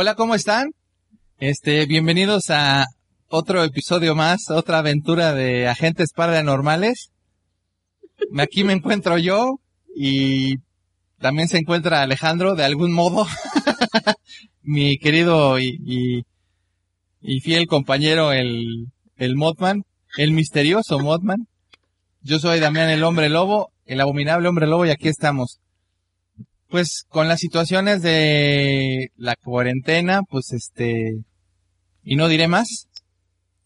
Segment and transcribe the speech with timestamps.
[0.00, 0.70] Hola, ¿cómo están?
[1.40, 2.86] Este, bienvenidos a
[3.26, 7.10] otro episodio más, otra aventura de agentes paranormales.
[8.38, 9.58] Aquí me encuentro yo
[9.96, 10.58] y
[11.18, 13.26] también se encuentra Alejandro de algún modo,
[14.62, 16.24] mi querido y,
[17.42, 19.82] fiel compañero el, el Modman,
[20.16, 21.48] el misterioso Modman.
[22.20, 25.58] Yo soy Damián el hombre lobo, el abominable hombre lobo y aquí estamos.
[26.68, 31.22] Pues con las situaciones de la cuarentena, pues este,
[32.02, 32.88] y no diré más.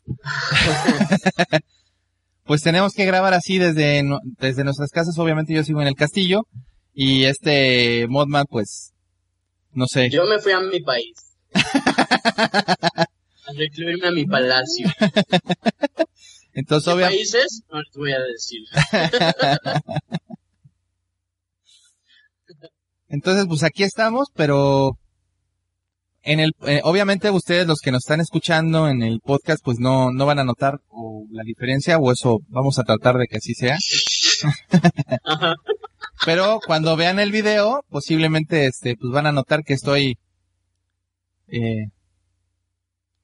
[2.44, 4.04] pues tenemos que grabar así desde,
[4.38, 6.46] desde nuestras casas, obviamente yo sigo en el castillo,
[6.94, 8.92] y este Modman, pues,
[9.72, 10.10] no sé.
[10.10, 11.16] Yo me fui a mi país.
[11.54, 13.06] a
[13.56, 14.88] recluirme a mi palacio.
[16.54, 17.18] Entonces, ¿Qué obviamente.
[17.18, 17.62] países?
[17.70, 18.60] No les voy a decir.
[23.12, 24.96] Entonces, pues aquí estamos, pero
[26.22, 30.10] en el, eh, obviamente ustedes los que nos están escuchando en el podcast, pues no,
[30.12, 33.52] no van a notar o la diferencia o eso vamos a tratar de que así
[33.52, 33.76] sea.
[36.24, 40.16] pero cuando vean el video, posiblemente este, pues van a notar que estoy
[41.48, 41.88] eh,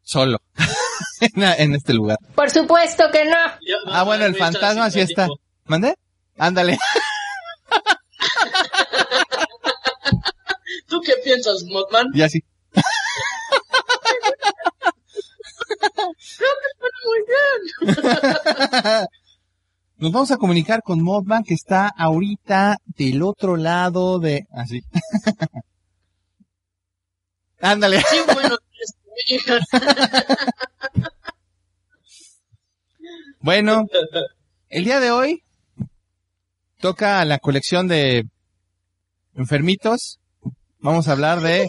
[0.02, 0.42] solo
[1.34, 2.18] en, en este lugar.
[2.34, 3.36] Por supuesto que no.
[3.86, 5.28] Ah, bueno, el fantasma así sí está.
[5.64, 5.94] ¿Mande?
[6.36, 6.76] Ándale.
[11.08, 12.06] Qué piensas, Modman?
[12.12, 12.44] y así.
[17.04, 17.96] Muy bien.
[19.96, 24.46] Nos vamos a comunicar con Modman que está ahorita del otro lado de...
[24.52, 24.82] Así.
[27.60, 28.02] Ándale.
[28.08, 28.56] Sí, bueno,
[33.40, 33.86] Bueno,
[34.68, 35.42] el día de hoy
[36.80, 38.28] toca la colección de
[39.34, 40.20] enfermitos.
[40.80, 41.68] Vamos a hablar de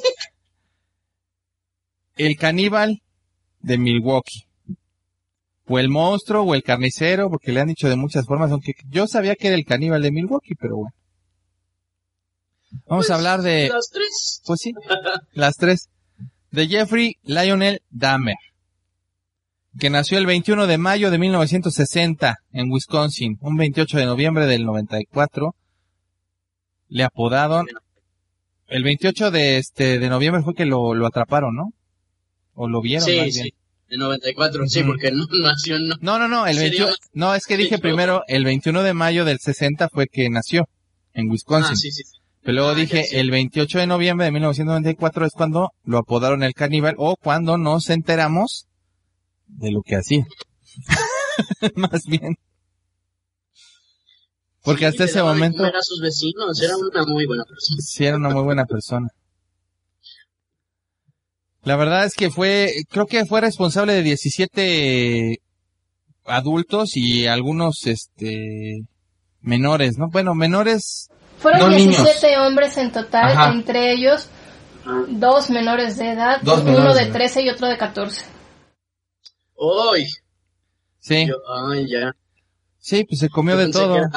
[2.15, 3.01] el caníbal
[3.61, 4.45] de Milwaukee.
[5.65, 9.07] O el monstruo o el carnicero, porque le han dicho de muchas formas, aunque yo
[9.07, 10.95] sabía que era el caníbal de Milwaukee, pero bueno.
[12.87, 13.69] Vamos a hablar de...
[13.69, 14.41] Las tres.
[14.45, 14.73] Pues sí,
[15.33, 15.89] las tres.
[16.51, 18.35] De Jeffrey Lionel Dahmer,
[19.79, 24.65] que nació el 21 de mayo de 1960 en Wisconsin, un 28 de noviembre del
[24.65, 25.55] 94.
[26.87, 27.67] Le apodaron...
[28.69, 31.73] El 28 de este de noviembre fue que lo, lo atraparon, ¿no?
[32.53, 33.45] O lo vieron Sí, más bien.
[33.45, 33.53] sí.
[33.89, 35.95] De 94, sí, porque no nació, no.
[36.01, 38.83] No, no, no, el Sería 21, más- no, es que dije Sí, primero, el 21
[38.83, 40.69] de mayo del 60 fue que nació
[41.13, 41.71] en Wisconsin.
[41.73, 42.03] Ah, sí, sí.
[42.03, 42.17] sí.
[42.41, 43.19] Pero luego Ah, dije, sé.
[43.19, 47.89] el 28 de noviembre de 1994 es cuando lo apodaron el caníbal o cuando nos
[47.89, 48.67] enteramos
[49.47, 50.25] de lo que hacía.
[51.75, 52.35] Más bien.
[54.63, 57.81] Porque Sí, hasta ese momento comer a sus vecinos, era una muy buena persona.
[57.81, 59.07] sí era una muy buena persona.
[61.63, 65.41] La verdad es que fue, creo que fue responsable de 17
[66.25, 68.85] adultos y algunos, este,
[69.41, 70.09] menores, ¿no?
[70.09, 73.51] Bueno, menores, Fueron No 17 hombres en total, Ajá.
[73.51, 74.27] entre ellos
[75.09, 77.13] dos menores de edad, Dos uno menores de de edad.
[77.13, 78.25] 13 y otro de 14.
[79.55, 80.07] ¡Uy!
[80.99, 81.35] sí, Yo,
[81.69, 82.13] ay, ya.
[82.79, 83.95] Sí, pues se comió Yo de todo.
[83.97, 84.11] eran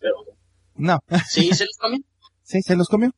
[0.00, 0.14] pero...
[0.76, 1.98] No, Sí, se los comió.
[2.42, 3.10] Sí, se los comió.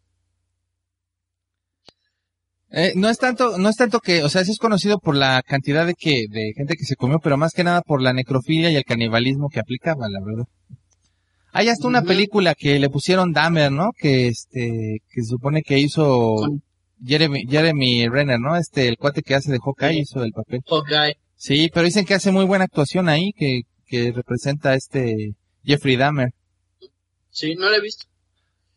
[2.73, 5.43] Eh, no es tanto, no es tanto que, o sea, sí es conocido por la
[5.43, 8.71] cantidad de que, de gente que se comió, pero más que nada por la necrofilia
[8.71, 10.45] y el canibalismo que aplicaba, la verdad.
[11.53, 13.91] Hay hasta una película que le pusieron Dahmer, ¿no?
[13.99, 16.63] Que este, que se supone que hizo Con-
[17.05, 18.57] Jeremy, Jeremy Renner, ¿no?
[18.57, 20.01] Este, el cuate que hace de Hawkeye Sí.
[20.03, 20.61] hizo el papel.
[20.69, 21.17] Hawkeye.
[21.35, 25.35] Sí, pero dicen que hace muy buena actuación ahí, que, que representa a este
[25.65, 26.31] Jeffrey Dahmer.
[27.31, 28.07] Sí, no lo he visto.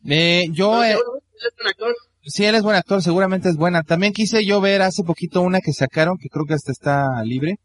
[0.06, 1.94] Eh, yo, Pero eh, es un actor.
[2.22, 3.82] sí, él es buen actor, seguramente es buena.
[3.84, 7.56] También quise yo ver hace poquito una que sacaron, que creo que hasta está libre,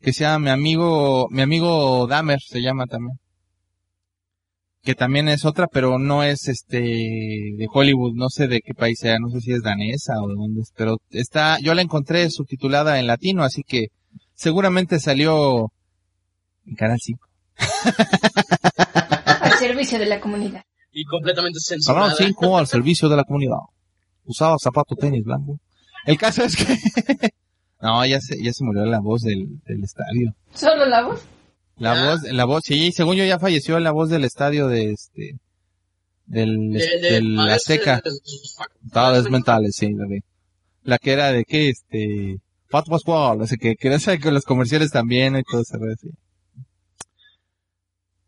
[0.00, 3.18] que se llama Mi Amigo, Mi Amigo Dahmer, se llama también.
[4.82, 8.98] Que también es otra, pero no es este, de Hollywood, no sé de qué país
[9.00, 12.28] sea, no sé si es danesa o de dónde es, pero está, yo la encontré
[12.28, 13.86] subtitulada en latino, así que
[14.34, 15.72] seguramente salió
[16.66, 17.26] en Canal 5.
[19.40, 20.62] Al servicio de la comunidad.
[20.92, 22.14] Y completamente Canal censurada.
[22.16, 23.56] 5 al servicio de la comunidad.
[24.24, 25.58] Usaba zapato tenis blanco.
[26.06, 26.64] El caso es que...
[27.80, 30.34] no, ya se, ya se murió la voz del, del estadio.
[30.54, 31.20] ¿Solo la voz?
[31.76, 32.10] La Ya.
[32.10, 35.38] voz, la voz, sí, según yo ya falleció la voz del estadio de este...
[36.26, 37.96] Del, De- de- del a veces Azteca.
[37.96, 38.10] de
[38.56, 40.22] facultades Estaba mentales, sí, la de...
[40.82, 42.38] La que era de qué, este...
[42.68, 43.88] Fat Pascual, o sea, que, que
[44.18, 46.08] que los comerciales también y todo eso, sí.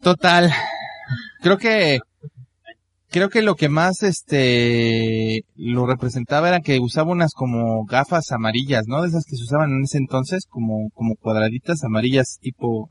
[0.01, 0.53] Total.
[1.41, 2.01] Creo que,
[3.11, 8.85] creo que lo que más, este, lo representaba era que usaba unas como gafas amarillas,
[8.87, 9.03] ¿no?
[9.03, 12.91] De esas que se usaban en ese entonces, como, como cuadraditas amarillas tipo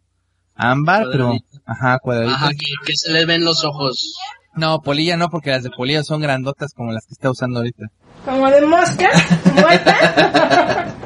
[0.55, 1.33] ámbar, pero,
[1.65, 2.41] ajá, cuadraditas.
[2.41, 4.15] Ajá, que, que se les ven los ojos.
[4.55, 7.87] No, polilla no, porque las de polilla son grandotas como las que está usando ahorita.
[8.23, 9.09] Como de mosca
[9.53, 10.95] muerta.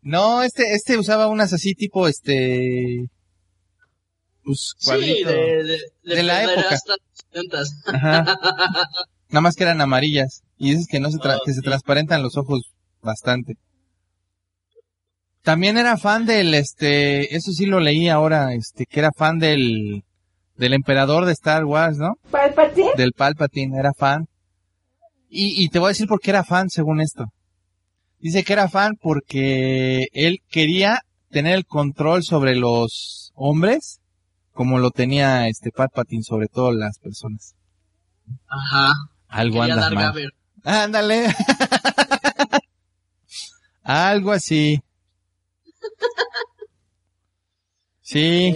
[0.00, 3.10] No, este, este usaba unas así tipo, este,
[4.54, 5.78] pues, Sí, de, de,
[6.14, 6.68] De la época.
[6.70, 6.94] hasta
[7.32, 7.68] los 70s.
[7.94, 8.24] Ajá.
[9.30, 10.42] Nada más que eran amarillas.
[10.56, 12.72] Y dices que no se, tra- Oh, que se transparentan los ojos
[13.02, 13.56] bastante.
[15.42, 20.02] También era fan del, este, eso sí lo leí ahora, este, que era fan del,
[20.56, 22.14] del emperador de Star Wars, ¿no?
[22.30, 22.90] ¿Palpatine?
[22.96, 24.26] Del Palpatine, era fan.
[25.30, 27.26] Y, y te voy a decir por qué era fan según esto.
[28.18, 31.00] Dice que era fan porque él quería
[31.30, 33.97] tener el control sobre los hombres
[34.58, 37.54] como lo tenía este Palpatine sobre todo las personas.
[38.48, 38.92] Ajá.
[39.28, 40.06] Algo dar mal.
[40.06, 40.30] Gaber.
[40.64, 41.28] Ándale.
[43.84, 44.80] Algo así.
[48.00, 48.52] Sí,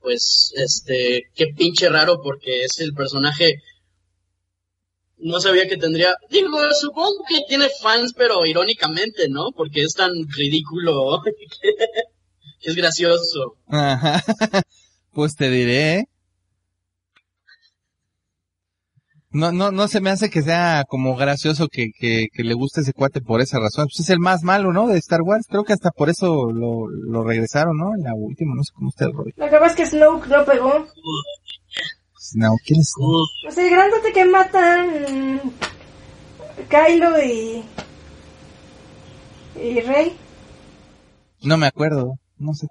[0.00, 3.56] Pues, este, qué pinche raro porque es el personaje.
[5.16, 6.14] No sabía que tendría.
[6.30, 9.50] Digo, supongo que tiene fans, pero irónicamente, ¿no?
[9.50, 11.24] Porque es tan ridículo.
[12.62, 13.56] es gracioso.
[13.68, 14.22] Ajá.
[15.12, 15.94] Pues te diré.
[15.94, 16.04] ¿eh?
[19.32, 22.80] No, no, no se me hace que sea como gracioso que, que, que le guste
[22.80, 23.86] ese cuate por esa razón.
[23.86, 24.88] Pues es el más malo, ¿no?
[24.88, 25.46] De Star Wars.
[25.48, 27.94] Creo que hasta por eso lo, lo regresaron, ¿no?
[27.94, 29.32] En la última, no sé cómo está el rollo.
[29.36, 30.86] Lo que pasa es que Snoke no pegó.
[32.34, 32.92] No, ¿quién es?
[33.42, 34.88] Pues el grandote que matan
[35.34, 35.40] mm,
[36.68, 37.64] Kylo y...
[39.60, 40.16] y Rey.
[41.42, 42.66] No me acuerdo, no sé.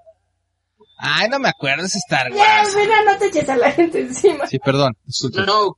[0.98, 2.75] Ay, no me acuerdo, es Star Ya, Wars.
[2.75, 4.45] mira, no te eches a la gente encima.
[4.48, 5.42] Sí, perdón, disculpe.
[5.45, 5.77] no,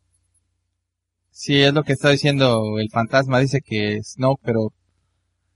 [1.34, 4.74] Sí, es lo que está diciendo el fantasma, dice que es Snoke, pero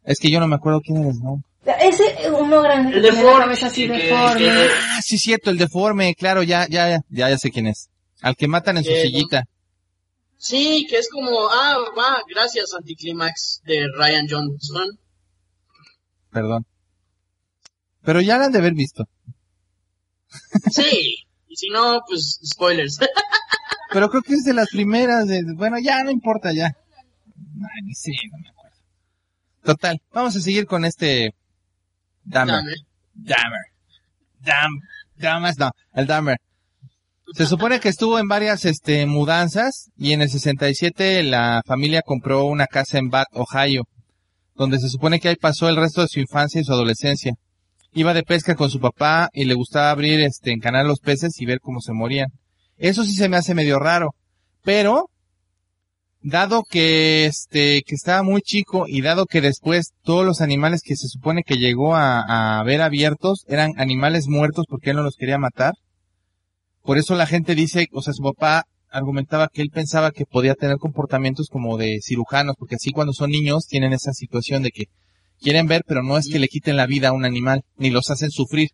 [0.04, 1.44] es que yo no me acuerdo quién era Snoke.
[1.82, 4.40] Ese uno grande El deforme, que- deforme.
[4.40, 7.90] que- Ah, sí, cierto, el deforme, claro, ya, ya, ya, ya, ya sé quién es.
[8.22, 9.46] Al que matan en su sillita.
[10.38, 14.88] Sí, que es como, ah, va, gracias, Anticlimax de Ryan Johnson.
[16.32, 16.66] Perdón.
[18.06, 19.04] Pero ya la han de haber visto.
[20.72, 23.00] Sí, y si no, pues, spoilers.
[23.92, 25.28] Pero creo que es de las primeras.
[25.28, 26.68] De, bueno, ya no importa, ya.
[26.68, 28.78] Ay, ni sé, no me acuerdo.
[29.64, 31.34] Total, vamos a seguir con este.
[32.24, 32.64] Dahmer.
[33.14, 33.76] Dahmer.
[34.46, 34.80] Dam,
[35.16, 36.38] Damas, no, el Dahmer.
[37.34, 42.46] Se supone que estuvo en varias este, mudanzas y en el 67 la familia compró
[42.46, 43.84] una casa en Bath, Ohio,
[44.54, 47.34] donde se supone que ahí pasó el resto de su infancia y su adolescencia.
[47.98, 51.46] Iba de pesca con su papá y le gustaba abrir, este, encanar los peces y
[51.46, 52.28] ver cómo se morían.
[52.76, 54.14] Eso sí se me hace medio raro,
[54.64, 55.10] pero
[56.22, 60.98] dado que este que estaba muy chico y dado que después todos los animales que
[60.98, 65.16] se supone que llegó a, a ver abiertos eran animales muertos porque él no los
[65.16, 65.74] quería matar.
[66.82, 70.56] Por eso la gente dice, o sea, su papá argumentaba que él pensaba que podía
[70.56, 74.86] tener comportamientos como de cirujanos, porque así cuando son niños tienen esa situación de que
[75.42, 78.10] quieren ver, pero no es que le quiten la vida a un animal, ni los
[78.10, 78.70] hacen sufrir.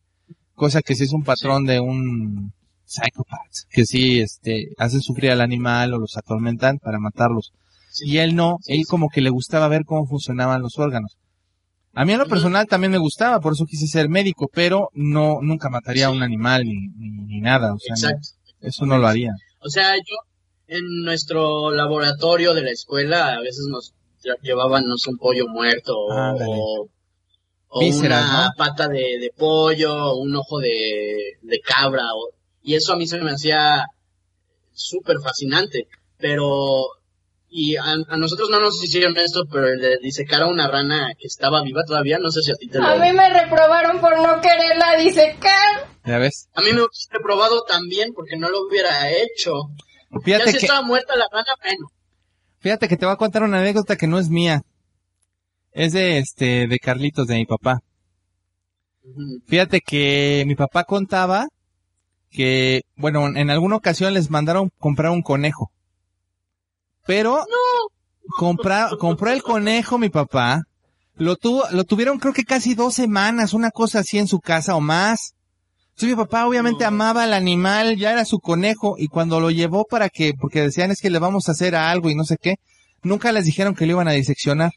[0.53, 2.53] Cosa que sí es un patrón de un
[2.86, 7.51] psychopath, que sí, este, hacen sufrir al animal o los atormentan para matarlos.
[8.06, 8.84] Y él no, Sí, él sí.
[8.86, 11.18] como que le gustaba ver cómo funcionaban los órganos.
[11.94, 15.39] A mí en lo personal también me gustaba, por eso quise ser médico, pero no,
[15.41, 18.30] nunca mataría a un animal ni, ni, ni nada, o sea, no, Exacto.
[18.62, 19.32] eso no lo haría.
[19.60, 20.15] O sea, yo
[20.68, 25.47] en nuestro laboratorio de la escuela a veces nos lle- llevaban no sé, un pollo
[25.47, 26.51] muerto o, Ándale.
[26.57, 26.87] o-
[27.73, 28.51] o Vísceras, una ¿no?
[28.57, 33.17] pata de, de pollo, un ojo de, de cabra o- y eso a mí se
[33.21, 33.85] me hacía
[34.73, 35.87] súper fascinante,
[36.17, 36.85] pero
[37.49, 41.13] y a, a nosotros no nos hicieron esto, pero el de disecar a una rana
[41.17, 42.85] que estaba viva todavía, no sé si a ti te lo...
[42.87, 45.87] A mí me reprobaron por no quererla disecar.
[46.05, 46.47] ¿Ya ves?
[46.53, 49.51] A mí me hubiese reprobado también porque no lo hubiera hecho.
[50.11, 51.87] ya Fíjate si que, estaba muerta la rana, bueno.
[52.62, 54.62] Fíjate que te voy a contar una anécdota que no es mía.
[55.74, 57.80] Es de este, de Carlitos, de mi papá.
[59.48, 61.48] Fíjate que mi papá contaba
[62.30, 65.72] que, bueno, en alguna ocasión les mandaron comprar un conejo.
[67.06, 67.44] Pero
[68.38, 70.63] compra- compró el conejo mi papá.
[71.15, 74.75] Lo tuvo, lo tuvieron creo que casi dos semanas, una cosa así en su casa
[74.75, 75.34] o más.
[76.01, 79.86] Entonces mi papá obviamente amaba al animal, ya era su conejo, y cuando lo llevó
[79.86, 82.55] para que, porque decían es que le vamos a hacer algo y no sé qué,
[83.03, 84.72] nunca les dijeron que lo iban a diseccionar.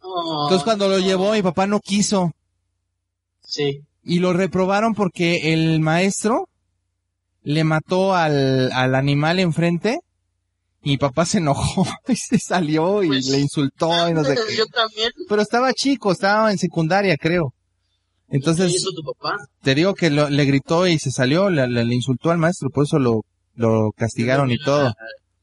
[0.00, 2.32] Oh, Entonces cuando lo llevó mi papá no quiso.
[3.44, 3.82] Sí.
[4.02, 6.48] y lo reprobaron porque el maestro
[7.42, 10.00] le mató al, al animal enfrente
[10.82, 14.34] y mi papá se enojó y se salió y Pues, le insultó y no sé
[14.34, 14.56] qué.
[14.56, 15.12] Yo también.
[15.28, 17.54] Pero estaba chico, estaba en secundaria creo.
[18.30, 19.36] ¿Qué Entonces, hizo tu papá?
[19.62, 22.68] te digo que lo- le gritó y se salió, le, le- le insultó al maestro,
[22.70, 24.92] por eso lo, lo castigaron y todo.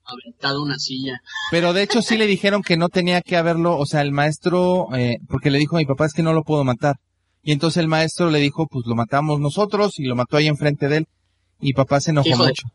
[0.08, 1.20] Aventado una silla.
[1.50, 4.88] Pero de hecho sí le dijeron que no tenía que haberlo, o sea, el maestro,
[4.96, 6.98] eh, porque le dijo a mi papá es que no lo puedo matar.
[7.42, 10.88] Y entonces el maestro le dijo, pues lo matamos nosotros y lo mató ahí enfrente
[10.88, 11.08] de él.
[11.60, 12.68] Y papá se enojó Hijo de- mucho.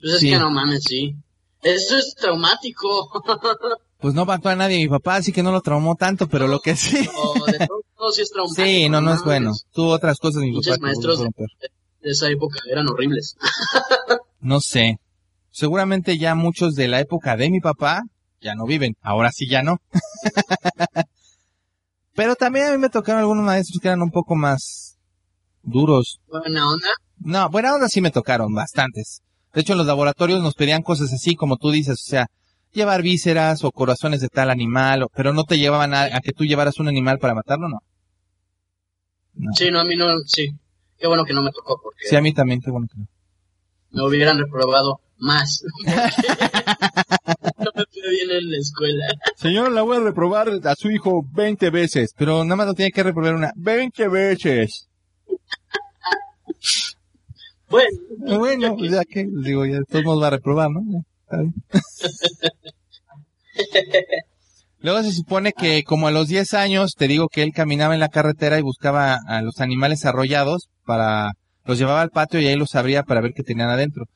[0.00, 0.30] Pues es Sí.
[0.30, 1.14] que no mames, sí.
[1.62, 2.88] Eso es traumático.
[4.02, 6.58] Pues no mató a nadie mi papá, así que no lo traumó tanto, pero lo
[6.58, 6.96] que sí.
[7.02, 7.68] De
[8.10, 8.66] sí es traumático.
[8.66, 9.52] Sí, no, no es bueno.
[9.72, 11.20] Tuvo otras cosas mi Muchos maestros-.
[11.20, 13.36] De esa época eran horribles.
[14.44, 14.96] No sé.
[15.52, 18.02] Seguramente ya muchos de la época de mi papá
[18.40, 18.94] ya no viven.
[19.00, 19.76] Ahora sí ya no.
[22.14, 24.98] Pero también a mí me tocaron algunos maestros que eran un poco más
[25.62, 26.18] duros.
[26.26, 26.88] Buena onda.
[27.18, 29.22] No, buena onda sí me tocaron, bastantes.
[29.54, 32.26] De hecho, en los laboratorios nos pedían cosas así, como tú dices, o sea,
[32.72, 36.44] llevar vísceras o corazones de tal animal, pero no te llevaban a, a que tú
[36.44, 37.78] llevaras un animal para matarlo, no.
[39.34, 39.50] No.
[39.56, 40.48] Sí, no, a mí no, sí.
[40.98, 43.06] Qué bueno que no me tocó porque Sí, a mí también, qué bueno que no.
[43.90, 45.62] me hubieran reprobado más.
[45.84, 49.04] no me fue bien en la escuela.
[49.36, 52.92] Señor, la voy a reprobar a su hijo 20 veces, pero nada más lo tiene
[52.92, 54.88] que reprobar una 20 veces.
[57.68, 57.88] Bueno,
[58.26, 60.82] Eh, Bueno, pues ya que, digo, ya todos modos va a reprobar, ¿no?
[60.86, 61.54] Ya, está bien.
[64.82, 68.00] Luego se supone que como a los 10 años, te digo que él caminaba en
[68.00, 71.32] la carretera y buscaba a los animales arrollados para,
[71.64, 74.06] los llevaba al patio y ahí los abría para ver qué tenían adentro.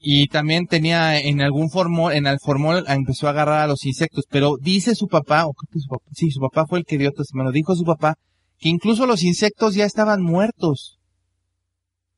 [0.00, 4.24] Y también tenía en algún formol, en el formol empezó a agarrar a los insectos,
[4.28, 6.98] pero dice su papá, o creo que su papá, sí, su papá fue el que
[6.98, 8.14] dio testimonio, dijo su papá
[8.58, 10.98] que incluso los insectos ya estaban muertos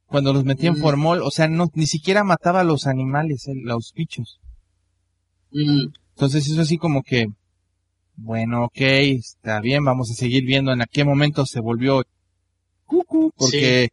[0.06, 0.80] cuando los metía en Mm.
[0.80, 4.38] formol, o sea, no, ni siquiera mataba a los animales, eh, los bichos.
[5.52, 7.28] mm, Entonces eso así como que,
[8.14, 12.04] bueno, ok, está bien, vamos a seguir viendo en a qué momento se volvió
[12.84, 13.88] cucu, porque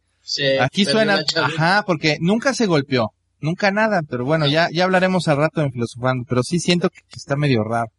[0.60, 5.38] aquí suena, ajá, porque nunca se golpeó, nunca nada, pero bueno, ya, ya hablaremos al
[5.38, 7.90] rato en filosofando, pero sí siento que, está medio raro.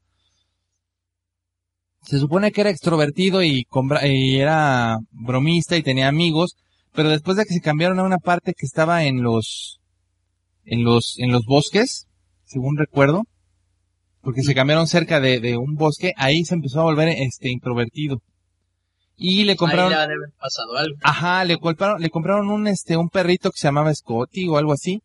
[2.03, 3.65] Se supone que era extrovertido y,
[4.03, 6.55] y era bromista y tenía amigos,
[6.93, 9.79] pero después de que se cambiaron a una parte que estaba en los,
[10.65, 12.05] en los, en los bosques,
[12.45, 13.23] según recuerdo,
[14.21, 18.21] porque se cambiaron cerca de, de un bosque, ahí se empezó a volver este introvertido.
[19.21, 20.95] Y le compraron, Ahí le pasado algo.
[21.03, 24.71] ajá, le compraron, le compraron un este, un perrito que se llamaba Scotty o algo
[24.73, 25.01] así.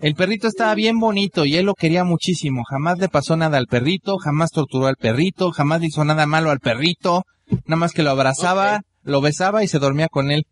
[0.00, 2.62] El perrito estaba bien bonito y él lo quería muchísimo.
[2.68, 6.50] Jamás le pasó nada al perrito, jamás torturó al perrito, jamás le hizo nada malo
[6.50, 7.24] al perrito,
[7.64, 10.46] nada más que lo abrazaba, lo besaba y se dormía con él.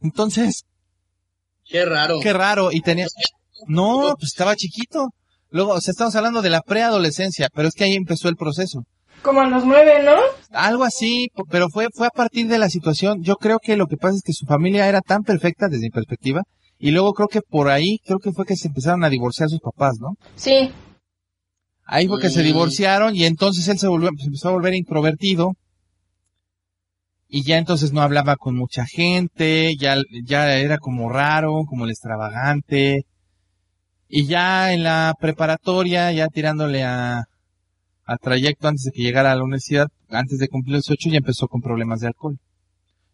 [0.00, 0.64] Entonces,
[1.64, 2.18] Qué raro.
[2.20, 3.06] qué raro, y tenía,
[3.68, 5.10] no, pues estaba chiquito.
[5.52, 8.82] Luego, o sea, estamos hablando de la preadolescencia, pero es que ahí empezó el proceso.
[9.22, 10.16] Como a los nueve, ¿no?
[10.50, 13.22] Algo así, pero fue, fue a partir de la situación.
[13.22, 15.90] Yo creo que lo que pasa es que su familia era tan perfecta desde mi
[15.90, 16.42] perspectiva,
[16.78, 19.60] y luego creo que por ahí, creo que fue que se empezaron a divorciar sus
[19.60, 20.14] papás, ¿no?
[20.34, 20.72] Sí.
[21.84, 22.44] Ahí fue que se Mm.
[22.46, 25.52] divorciaron y entonces él se volvió, se empezó a volver introvertido.
[27.28, 31.90] Y ya entonces no hablaba con mucha gente, ya, ya era como raro, como el
[31.90, 33.04] extravagante.
[34.14, 37.24] Y ya en la preparatoria, ya tirándole a,
[38.04, 41.16] al trayecto antes de que llegara a la universidad, antes de cumplir los ocho, ya
[41.16, 42.36] empezó con problemas de alcohol.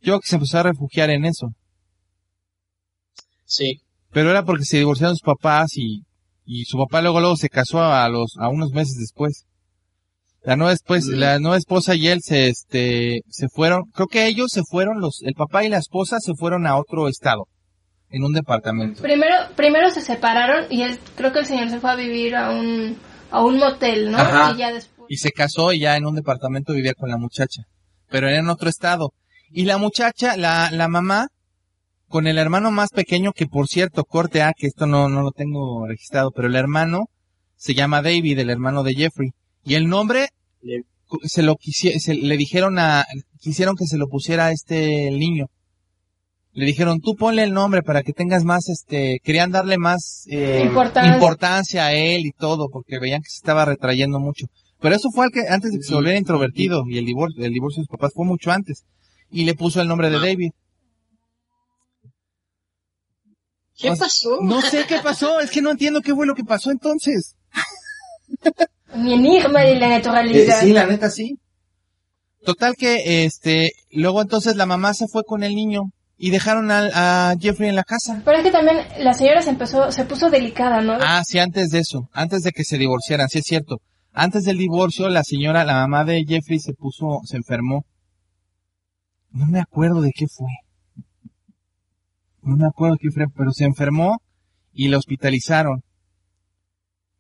[0.00, 1.50] Yo creo que se empezó a refugiar en eso.
[3.45, 3.81] Sí.
[4.11, 6.02] Pero era porque se divorciaron sus papás y,
[6.45, 9.45] y su papá luego luego se casó a los, a unos meses después.
[10.43, 11.14] La nueva después, Mm.
[11.14, 15.23] la nueva esposa y él se, este, se fueron, creo que ellos se fueron, los,
[15.23, 17.47] el papá y la esposa se fueron a otro estado,
[18.11, 19.03] en un departamento.
[19.03, 22.50] Primero, primero se separaron y él, creo que el señor se fue a vivir a
[22.50, 22.97] un,
[23.31, 24.19] a un motel, ¿no?
[24.19, 24.53] Ajá.
[24.55, 25.07] Y ya después.
[25.11, 27.62] Y se casó y ya en un departamento vivía con la muchacha.
[28.11, 29.12] Pero era en otro estado.
[29.50, 31.29] Y la muchacha, la, la mamá,
[32.09, 35.31] con el hermano más pequeño, que por cierto, corte A, que esto no, no lo
[35.31, 37.07] tengo registrado, pero el hermano
[37.57, 39.31] se llama David, el hermano de Jeffrey.
[39.65, 40.29] Y el nombre
[40.62, 40.85] Le-
[41.25, 43.05] se lo quisie- se, le dijeron a,
[43.41, 45.47] quisieron que se lo pusiera a este niño.
[46.59, 50.62] Le dijeron, tú ponle el nombre para que tengas más, este, querían darle más eh,
[50.65, 51.15] Importancia.
[51.15, 54.47] importancia a él y todo, porque veían que se estaba retrayendo mucho.
[54.81, 57.53] Pero eso fue al que, antes de que se volviera introvertido y el divorcio, el
[57.53, 58.83] divorcio de sus papás fue mucho antes.
[59.31, 60.50] Y le puso el nombre de David.
[63.77, 64.41] ¿Qué pasó?
[64.43, 67.37] No sé qué pasó, es que no entiendo qué fue lo que pasó entonces.
[68.97, 70.59] Mi enigma de la naturaleza.
[70.59, 71.38] Eh, sí, la neta sí.
[72.45, 76.90] Total que, este, luego entonces la mamá se fue con el niño y dejaron al-
[76.94, 78.20] a, Jeffrey en la casa.
[78.25, 80.94] Pero es que también la señora se empezó, se puso delicada, ¿no?
[81.00, 83.80] Ah, sí, antes de eso, antes de que se divorciaran, sí es cierto.
[84.12, 87.87] Antes del divorcio, la señora, la mamá de Jeffrey se puso, se enfermó.
[89.30, 90.48] No me acuerdo de qué fue.
[92.42, 94.20] No me acuerdo qué fue, pero se enfermó
[94.72, 95.84] y la hospitalizaron.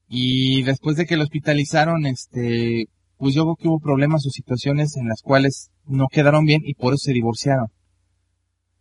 [0.08, 2.86] Y después de que la hospitalizaron, este,
[3.16, 6.74] pues yo creo que hubo problemas o situaciones en las cuales no quedaron bien y
[6.74, 7.68] por eso se divorciaron.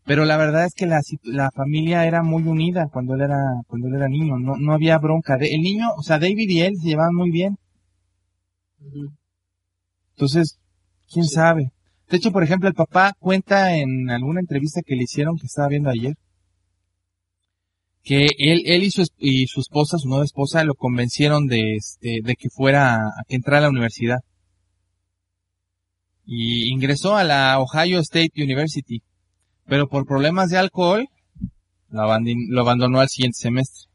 [0.08, 3.38] Pero la verdad es que la, familia era muy unida cuando él era,
[3.68, 4.40] cuando él era niño.
[4.40, 5.38] No, no había bronca.
[5.38, 7.58] De- el niño, o sea, David y él se llevaban muy bien.
[10.16, 10.58] Entonces,
[11.12, 11.72] quién sabe.
[12.10, 15.68] De hecho, por ejemplo, el papá cuenta en alguna entrevista que le hicieron que estaba
[15.68, 16.16] viendo ayer
[18.08, 22.22] que él, él y su, y su esposa, su nueva esposa, lo convencieron de, este,
[22.24, 24.20] de que fuera, a que entrara a la universidad.
[26.26, 29.02] Y ingresó a la Ohio State University.
[29.68, 31.08] Pero por problemas de alcohol,
[31.90, 32.02] lo,
[32.62, 33.90] abandonó al siguiente semestre.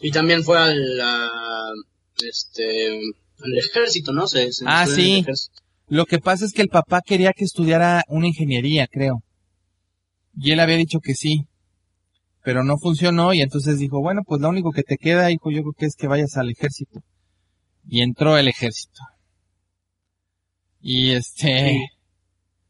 [0.00, 1.00] Y también fue al,
[2.26, 2.98] este,
[3.38, 4.26] al ejército, ¿no?
[4.26, 5.24] Se, se Ah, sí.
[5.86, 9.22] Lo que pasa es que el papá quería que estudiara una ingeniería, creo.
[10.36, 11.46] Y él había dicho que sí.
[12.42, 15.60] Pero no funcionó y entonces dijo, bueno, pues lo único que te queda, hijo, yo
[15.62, 17.00] creo que es que vayas al ejército.
[17.86, 19.02] Y entró al ejército.
[20.80, 21.99] Y este, Sí.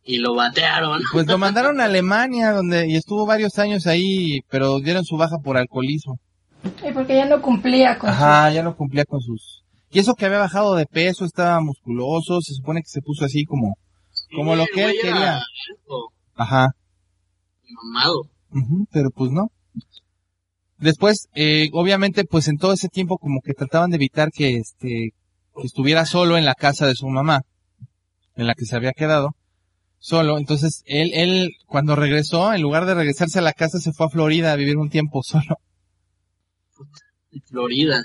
[0.04, 1.00] Y lo batearon.
[1.12, 5.38] pues lo mandaron a Alemania, donde, y estuvo varios años ahí, pero dieron su baja
[5.38, 6.18] por alcoholismo.
[6.86, 9.62] Y porque ya no cumplía con Ajá, ya no cumplía con sus...
[9.90, 13.44] Y eso que había bajado de peso, estaba musculoso, se supone que se puso así
[13.44, 13.76] como...
[14.34, 15.34] Como lo que él quería.
[15.34, 16.68] alto Ajá.
[17.64, 18.22] y mamado.
[18.52, 19.48] Ujú, pero pues no.
[20.78, 25.10] Después, eh, obviamente, pues en todo ese tiempo como que trataban de evitar que este,
[25.56, 27.42] que estuviera solo en la casa de su mamá,
[28.36, 29.30] en la que se había quedado,
[30.00, 30.36] solo.
[30.38, 34.10] Entonces, él, él, cuando regresó, en lugar de regresarse a la casa, se fue a
[34.10, 35.56] Florida a vivir un tiempo solo.
[37.46, 38.02] Florida.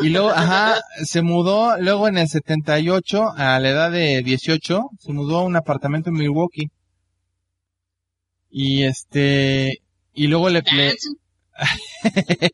[0.00, 5.12] Y luego, ajá, se mudó, luego en el 78, a la edad de 18, se
[5.12, 6.70] mudó a un apartamento en Milwaukee.
[8.50, 9.82] Y este,
[10.14, 10.94] y luego le, le-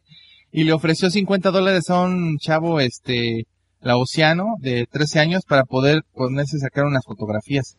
[0.53, 3.45] y le ofreció 50 dólares a un chavo, este,
[3.81, 7.77] laosiano de 13 años para poder ponerse a sacar unas fotografías.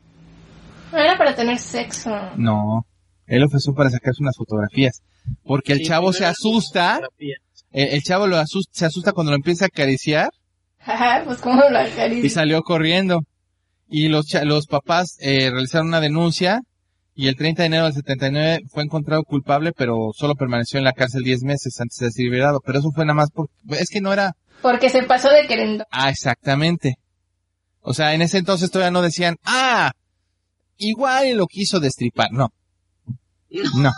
[0.92, 2.12] No era para tener sexo.
[2.38, 2.86] No,
[3.28, 5.02] él ofreció para sacarse unas fotografías.
[5.44, 7.02] Porque el Sí, chavo se asusta,
[7.72, 10.30] el, el chavo lo asusta, se asusta cuando lo empieza a acariciar
[10.80, 12.30] Ajá, pues como lo y acaricia.
[12.30, 13.22] salió corriendo.
[13.88, 16.62] Y los, los papás eh, realizaron una denuncia
[17.16, 20.94] y el 30 de enero del 79 fue encontrado culpable, pero solo permaneció en la
[20.94, 22.62] cárcel 10 meses antes de ser liberado.
[22.66, 25.86] Pero eso fue nada más porque, es que no era, Porque se pasó de querendo.
[25.92, 26.96] ah, exactamente.
[27.82, 29.92] O sea, en ese entonces todavía no decían, ah,
[30.78, 32.32] igual lo quiso destripar.
[32.32, 32.50] No.
[33.76, 33.92] No.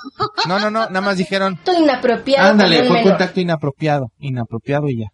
[0.47, 2.49] No, no, no, nada más dijeron, Acto inapropiado.
[2.51, 3.09] ándale, fue menor.
[3.11, 5.07] contacto inapropiado, inapropiado y ya.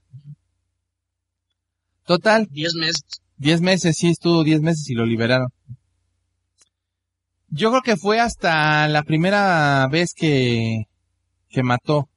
[2.05, 3.03] Total, Diez meses.
[3.37, 5.47] Diez meses, sí, estuvo diez meses y lo liberaron.
[7.47, 10.83] Yo creo que fue hasta la primera vez que,
[11.49, 12.09] que mató.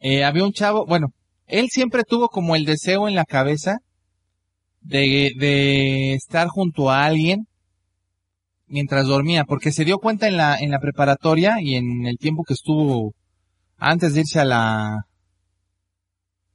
[0.00, 1.08] Eh, había un chavo, bueno,
[1.46, 3.76] él siempre tuvo como el deseo en la cabeza
[4.80, 7.46] de, de estar junto a alguien
[8.72, 12.42] mientras dormía, porque se dio cuenta en la, en la preparatoria y en el tiempo
[12.42, 13.12] que estuvo
[13.76, 14.96] antes de irse a la,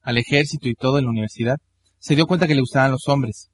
[0.01, 1.57] al ejército y todo en la universidad,
[1.99, 3.49] se dio cuenta que le gustaban los hombres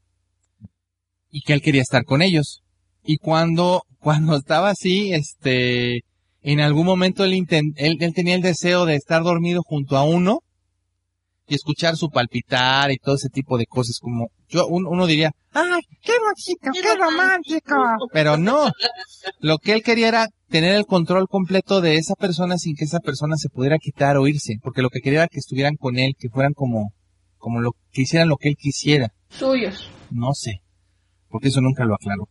[1.29, 2.61] y que él quería estar con ellos.
[3.03, 6.01] Y cuando, cuando estaba así, este,
[6.41, 10.03] en algún momento él, inten- él, él tenía el deseo de estar dormido junto a
[10.03, 10.39] uno
[11.47, 15.31] y escuchar su palpitar y todo ese tipo de cosas como yo un- uno diría
[15.51, 17.75] ay qué bonito qué romántico.
[18.13, 18.71] Pero no
[19.39, 22.99] lo que él quería era tener el control completo de esa persona sin que esa
[22.99, 26.13] persona se pudiera quitar o irse porque lo que quería era que estuvieran con él
[26.17, 26.93] que fueran como
[27.37, 29.09] como lo que hicieran lo que él quisiera.
[29.29, 29.89] Suyos.
[30.11, 30.61] no sé
[31.29, 32.29] porque eso nunca lo aclaró.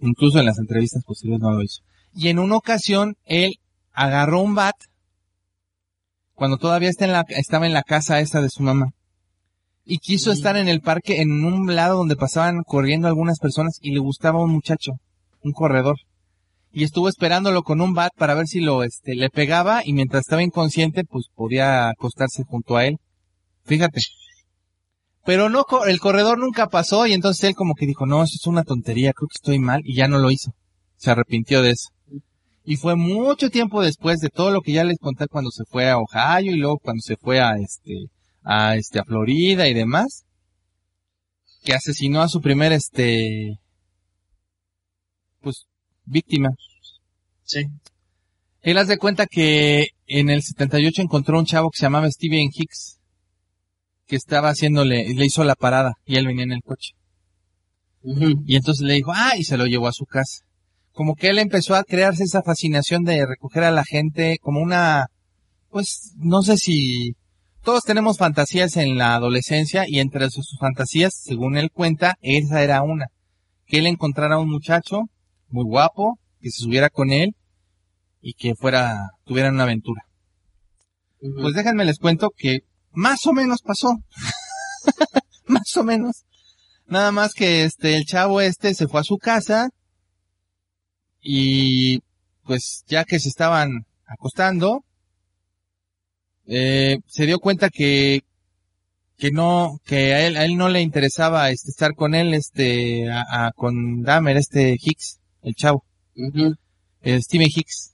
[0.00, 1.82] Incluso en las entrevistas posteriores no lo hizo.
[2.14, 3.52] Y en una ocasión él
[3.92, 4.74] agarró un bat
[6.34, 8.86] cuando todavía está en la, estaba en la casa esta de su mamá.
[9.84, 13.90] Y quiso estar en el parque en un lado donde pasaban corriendo algunas personas y
[13.90, 14.92] le gustaba un muchacho,
[15.42, 15.96] un corredor.
[16.72, 20.20] Y estuvo esperándolo con un bat para ver si lo, este, le pegaba y mientras
[20.20, 22.96] estaba inconsciente, pues podía acostarse junto a él.
[23.64, 24.00] Fíjate.
[25.24, 28.46] Pero no, el corredor nunca pasó y entonces él como que dijo, no, eso es
[28.46, 30.52] una tontería, creo que estoy mal y ya no lo hizo.
[30.96, 31.90] Se arrepintió de eso.
[32.64, 35.90] Y fue mucho tiempo después de todo lo que ya les conté cuando se fue
[35.90, 38.06] a Ohio y luego cuando se fue a este,
[38.42, 40.24] a este, a Florida y demás,
[41.64, 43.58] que asesinó a su primer este,
[45.40, 45.66] pues,
[46.04, 46.50] víctima.
[47.42, 47.66] Sí.
[48.60, 53.00] Él hace cuenta que en el 78 encontró un chavo que se llamaba Steven Hicks,
[54.06, 56.92] que estaba haciéndole, le hizo la parada y él venía en el coche.
[58.04, 60.44] Y entonces le dijo, ah, y se lo llevó a su casa.
[60.92, 65.06] Como que él empezó a crearse esa fascinación de recoger a la gente como una,
[65.70, 67.16] pues, no sé si,
[67.62, 72.82] todos tenemos fantasías en la adolescencia y entre sus fantasías, según él cuenta, esa era
[72.82, 73.06] una.
[73.66, 75.02] Que él encontrara a un muchacho
[75.48, 77.36] muy guapo, que se subiera con él
[78.20, 80.02] y que fuera, tuviera una aventura.
[81.20, 83.96] Pues déjenme les cuento que más o menos pasó.
[85.46, 86.24] más o menos.
[86.86, 89.70] Nada más que este, el chavo este se fue a su casa
[91.22, 92.00] y
[92.44, 94.84] pues ya que se estaban acostando,
[96.46, 98.22] eh, se dio cuenta que,
[99.16, 103.08] que no, que a él, a él no le interesaba este, estar con él, este,
[103.10, 105.84] a- a- con Dahmer, este Hicks, el chavo,
[107.02, 107.92] eh, Steven Hicks.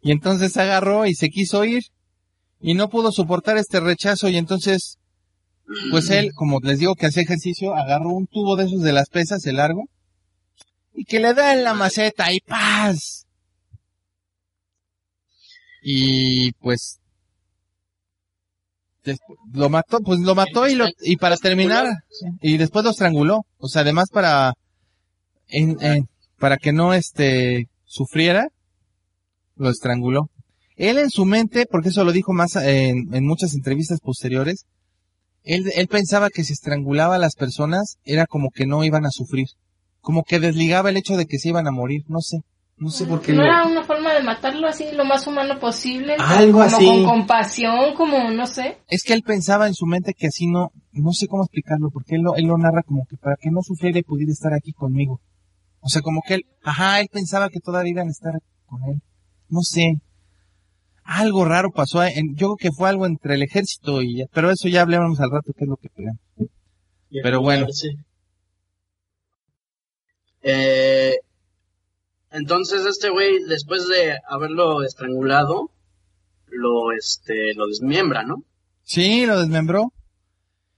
[0.00, 1.82] Y entonces agarró y se quiso ir
[2.60, 4.98] y no pudo soportar este rechazo y entonces,
[5.90, 9.08] pues él, como les digo que hacía ejercicio, agarró un tubo de esos de las
[9.10, 9.84] pesas, el largo,
[10.98, 13.26] y que le da en la maceta y paz.
[15.80, 16.98] Y pues,
[19.52, 21.86] lo mató, pues lo mató y lo, y para terminar,
[22.42, 23.46] y después lo estranguló.
[23.58, 24.54] O sea, además para,
[25.46, 26.08] en, en-
[26.38, 28.48] para que no este, sufriera,
[29.54, 30.30] lo estranguló.
[30.76, 34.66] Él en su mente, porque eso lo dijo más en, en muchas entrevistas posteriores,
[35.44, 39.10] él, él pensaba que si estrangulaba a las personas era como que no iban a
[39.10, 39.46] sufrir.
[40.00, 42.04] Como que desligaba el hecho de que se iban a morir.
[42.08, 42.38] No sé.
[42.78, 43.44] No sé por qué No lo...
[43.44, 46.14] era una forma de matarlo así lo más humano posible.
[46.18, 46.86] Algo como así.
[46.86, 48.78] con compasión, como no sé.
[48.88, 50.70] Es que él pensaba en su mente que así no...
[50.92, 53.62] No sé cómo explicarlo, porque él lo, él lo narra como que para que no
[53.62, 55.20] sufriera y pudiera estar aquí conmigo.
[55.80, 56.46] O sea, como que él...
[56.62, 58.34] Ajá, él pensaba que todavía iban a estar
[58.66, 59.02] con él.
[59.48, 60.00] No sé.
[61.02, 62.04] Algo raro pasó.
[62.04, 64.24] En, yo creo que fue algo entre el ejército y...
[64.32, 66.20] Pero eso ya hablamos al rato, qué es lo que pegamos.
[67.10, 67.66] Pero bueno.
[67.72, 67.88] sí.
[70.42, 71.14] Eh,
[72.30, 75.70] entonces este güey, después de haberlo estrangulado,
[76.46, 78.36] lo, este, lo desmiembra, ¿no?
[78.82, 79.92] Sí, lo desmembró.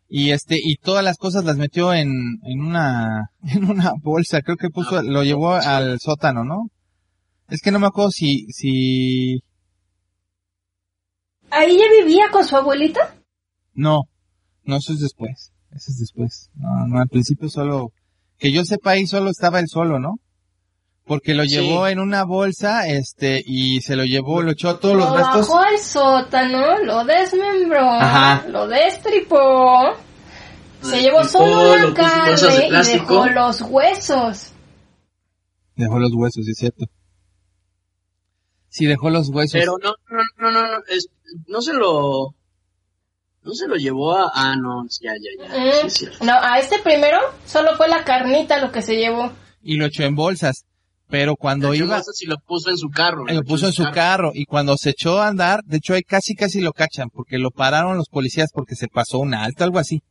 [0.09, 2.11] Y este, y todas las cosas las metió en,
[2.44, 4.42] en una, en una bolsa.
[4.42, 5.68] Creo que puso, Ah, lo llevó sí.
[5.68, 6.68] al sótano, ¿no?
[7.49, 9.40] Es que no me acuerdo si, si,
[11.51, 13.14] ¿Ahí ya vivía con su abuelita?
[13.75, 14.03] no,
[14.64, 15.53] no, eso es después.
[15.70, 16.51] Eso es después.
[16.55, 17.92] No, no, al principio solo,
[18.40, 20.16] que yo sepa ahí solo estaba él solo, ¿no?
[21.05, 21.50] Porque lo Sí.
[21.50, 25.48] llevó en una bolsa, este, y se lo llevó, lo echó todos los lo restos.
[25.48, 28.46] bajó al sótano, lo desmembró, Ajá.
[28.48, 29.94] lo destripó.
[30.83, 34.53] Se llevó solo lo la carne y dejó los huesos.
[35.76, 36.87] Dejó los huesos, sí es cierto.
[38.68, 39.53] Sí, dejó los huesos.
[39.53, 41.09] Pero no, no, no, no, no, es-
[41.48, 42.35] no se lo,
[43.42, 46.24] no se lo llevó a, ah, no, ya, ya, ya, sí, Mm, es cierto.
[46.24, 49.33] No, a este primero solo fue la carnita lo que se llevó.
[49.62, 50.64] Y lo echó en bolsas.
[51.09, 53.24] Pero cuando De hecho, iba, sé si lo puso en su carro.
[53.26, 56.37] lo puso en su carro y cuando se echó a andar, de hecho ahí casi
[56.37, 60.03] casi lo cachan porque lo pararon los policías porque se pasó un alto, algo así.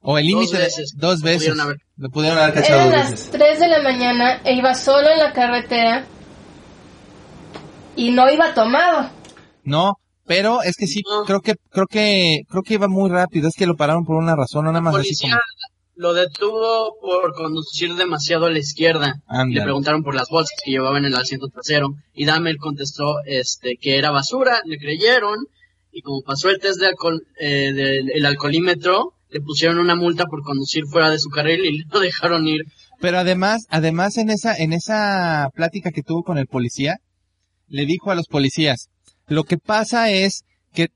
[0.00, 0.94] O el Dos límite de- veces.
[0.96, 1.38] dos Lo veces.
[1.50, 3.30] pudieron haber- Lo pudieron haber cachado Eran dos las veces.
[3.30, 6.04] 3 de la mañana e iba solo en la carretera
[7.96, 9.10] y no iba tomado.
[9.62, 11.24] No, pero es que sí, No.
[11.24, 14.36] creo que creo que creo que iba muy rápido, es que lo pararon por una
[14.36, 15.40] razón, no nada más así Policía, como
[15.96, 19.14] lo detuvo por conducir demasiado a la izquierda.
[19.48, 23.76] Le preguntaron por las bolsas que llevaba en el asiento trasero y Dahmer contestó este
[23.80, 25.36] que era basura, le creyeron
[25.92, 30.24] y como pasó el test de alcohol, eh, del el alcoholímetro, le pusieron una multa
[30.26, 32.62] por conducir fuera de su carril y lo dejaron ir.
[33.00, 36.96] Pero además, además en esa, en esa plática que tuvo con el policía,
[37.68, 38.88] le dijo a los policías,
[39.26, 40.88] lo que pasa es que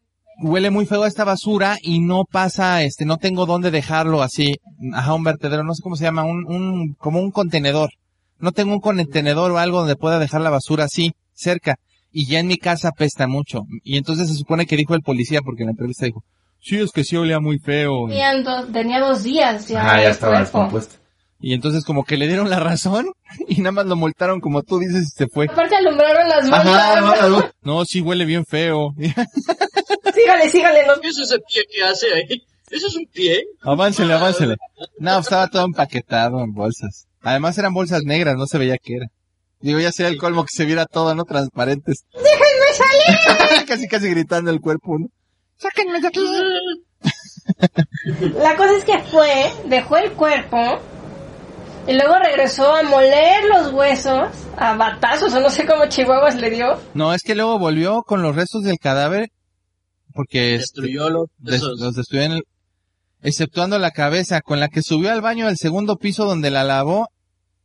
[0.42, 4.56] huele muy feo esta basura y no pasa, este, no tengo dónde dejarlo así,
[4.94, 7.90] a un vertedero, no sé cómo se llama, un, un, como un contenedor.
[8.38, 11.76] No tengo un contenedor o algo donde pueda dejar la basura así, cerca.
[12.12, 13.62] Y ya en mi casa apesta mucho.
[13.82, 16.22] Y entonces se supone que dijo el policía, porque en la entrevista dijo,
[16.60, 18.06] sí, es que sí olía muy feo.
[18.08, 19.82] Tenían dos- tenía dos días ya.
[19.92, 20.94] Ah, ya estaba descompuesto.
[21.40, 23.12] Y entonces como que le dieron la razón
[23.48, 25.46] y nada más lo multaron como tú dices y se fue.
[25.46, 27.31] Aparte alumbraron las Ajá, bolsas.
[27.31, 27.51] no, no.
[27.62, 28.90] No, sí huele bien feo.
[30.14, 30.87] sígale, sígale.
[30.87, 31.01] No.
[31.01, 32.42] ¿Qué es ese pie que hace ahí?
[32.70, 33.44] ¿Eso es un pie?
[33.62, 34.57] Aváncele, aváncele.
[34.98, 37.07] No, estaba todo empaquetado en bolsas.
[37.22, 39.07] Además eran bolsas negras, no se veía qué era.
[39.61, 41.24] Digo, ya sería el colmo que se viera todo, ¿no?
[41.24, 42.05] Transparentes.
[42.12, 43.66] ¡Déjenme salir!
[43.66, 45.07] casi, casi gritando el cuerpo, ¿no?
[45.57, 46.20] ¡Sáquenme de aquí!
[48.38, 50.79] La cosa es que fue, dejó el cuerpo
[51.88, 56.51] y luego regresó a moler los huesos a batazos o no sé cómo chihuahuas le
[56.51, 56.79] dio.
[56.94, 59.29] No, es que luego volvió con los restos del cadáver
[60.12, 62.42] porque este, Destruyó los, des- los destruyó en el,
[63.22, 67.09] exceptuando la cabeza, con la que subió al baño del segundo piso donde la lavó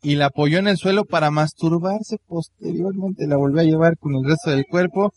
[0.01, 2.17] y la apoyó en el suelo para masturbarse.
[2.27, 5.11] Posteriormente la volvió a llevar con el resto del cuerpo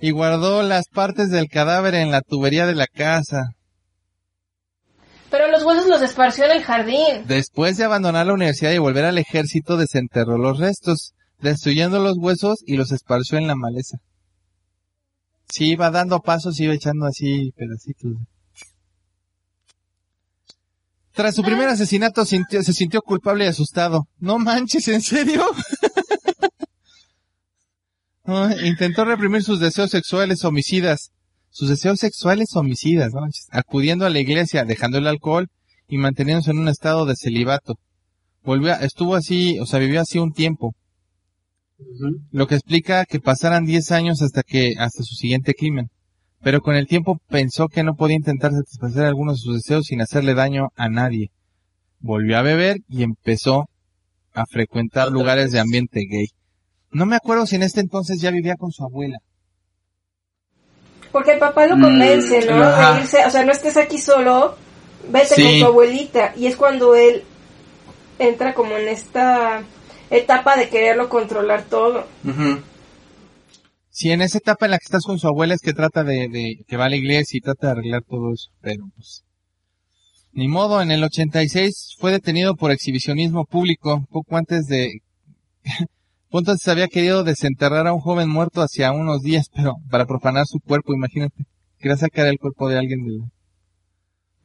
[0.00, 3.50] y guardó las partes del cadáver en la tubería de la casa.
[5.36, 7.26] Pero los huesos los esparció en el jardín.
[7.26, 12.58] Después de abandonar la universidad y volver al ejército, desenterró los restos, destruyendo los huesos
[12.64, 13.98] y los esparció en la maleza.
[15.48, 18.12] Sí, iba dando pasos, iba echando así pedacitos.
[21.10, 24.06] Tras su primer asesinato sintió- se sintió culpable y asustado.
[24.20, 25.44] No manches, ¿en serio?
[28.62, 31.10] Intentó reprimir sus deseos sexuales homicidas.
[31.54, 33.20] Sus deseos sexuales homicidas, ¿no?
[33.52, 35.46] Acudiendo a la iglesia, dejando el alcohol
[35.86, 37.78] y manteniéndose en un estado de celibato.
[38.42, 40.74] Volvió, estuvo así, o sea, vivió así un tiempo.
[42.32, 45.90] Lo que explica que pasaran 10 años hasta que, hasta su siguiente crimen.
[46.42, 50.00] Pero con el tiempo pensó que no podía intentar satisfacer algunos de sus deseos sin
[50.00, 51.30] hacerle daño a nadie.
[52.00, 53.66] Volvió a beber y empezó
[54.32, 56.26] a frecuentar lugares de ambiente gay.
[56.90, 59.18] No me acuerdo si en este entonces ya vivía con su abuela.
[61.14, 62.60] Porque el papá lo Mm, convence, ¿no?
[62.62, 62.94] ajá.
[62.96, 64.56] De irse, o sea, no estés aquí solo,
[65.08, 65.42] vete Sí.
[65.44, 66.32] con tu abuelita.
[66.36, 67.22] Y es cuando él
[68.18, 69.62] entra como en esta
[70.10, 72.04] etapa de quererlo controlar todo.
[73.90, 76.26] Sí, en esa etapa en la que estás con su abuela es que trata de,
[76.28, 79.22] de que va a la iglesia y trata de arreglar todo eso, pero pues
[80.32, 84.94] ni modo, en el 86 fue detenido por exhibicionismo público, poco antes de
[86.34, 90.46] poco antes había querido desenterrar a un joven muerto hacia unos días, pero para profanar
[90.46, 91.46] su cuerpo, imagínate,
[91.78, 93.24] quería sacar el cuerpo de alguien de la,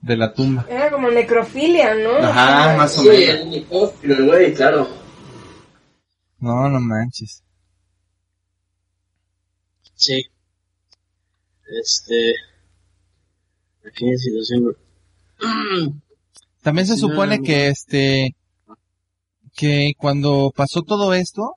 [0.02, 0.66] de la tumba.
[0.70, 2.18] Era como necrofilia, ¿no?
[2.18, 3.24] Ajá, más o Sí, menos.
[3.36, 4.88] el necrófilo, el güey, claro.
[6.38, 7.44] No, no manches.
[9.96, 10.24] Sí.
[11.82, 12.36] Este.
[13.86, 14.78] Aquella situación.
[16.62, 18.36] También se Sí, supone no, que este
[19.56, 21.56] que cuando pasó todo esto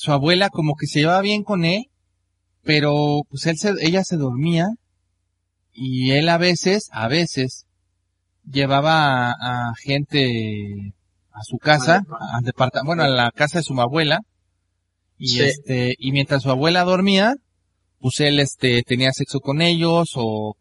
[0.00, 1.84] su abuela como que se llevaba bien con él,
[2.62, 4.68] pero pues él se, ella se dormía
[5.72, 7.66] y él a veces, a veces
[8.50, 10.94] llevaba a, a gente
[11.32, 14.20] a su casa, al departa- bueno, a la casa de su abuela
[15.18, 15.40] y Sí.
[15.42, 17.34] este y mientras su abuela dormía,
[17.98, 20.56] pues él este tenía sexo con ellos o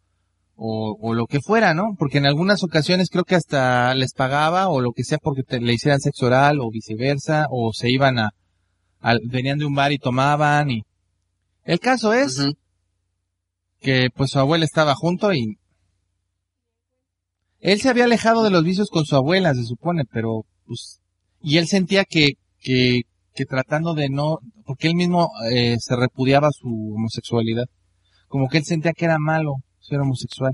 [0.62, 1.95] o, o lo que fuera, ¿no?
[1.97, 5.62] Porque en algunas ocasiones creo que hasta les pagaba o lo que sea porque te-
[5.62, 8.32] le hicieran sexo oral o viceversa o se iban a,
[8.99, 10.81] al- venían de un bar y tomaban y
[11.63, 12.38] el caso es
[13.79, 15.57] que pues su abuela estaba junto y
[17.59, 20.99] él se había alejado de los vicios con su abuela, se supone, pero pues
[21.41, 23.01] y él sentía que que
[23.33, 27.65] que tratando de no porque él mismo eh, se repudiaba su homosexualidad,
[28.27, 30.53] como que él sentía que era malo ser homosexual.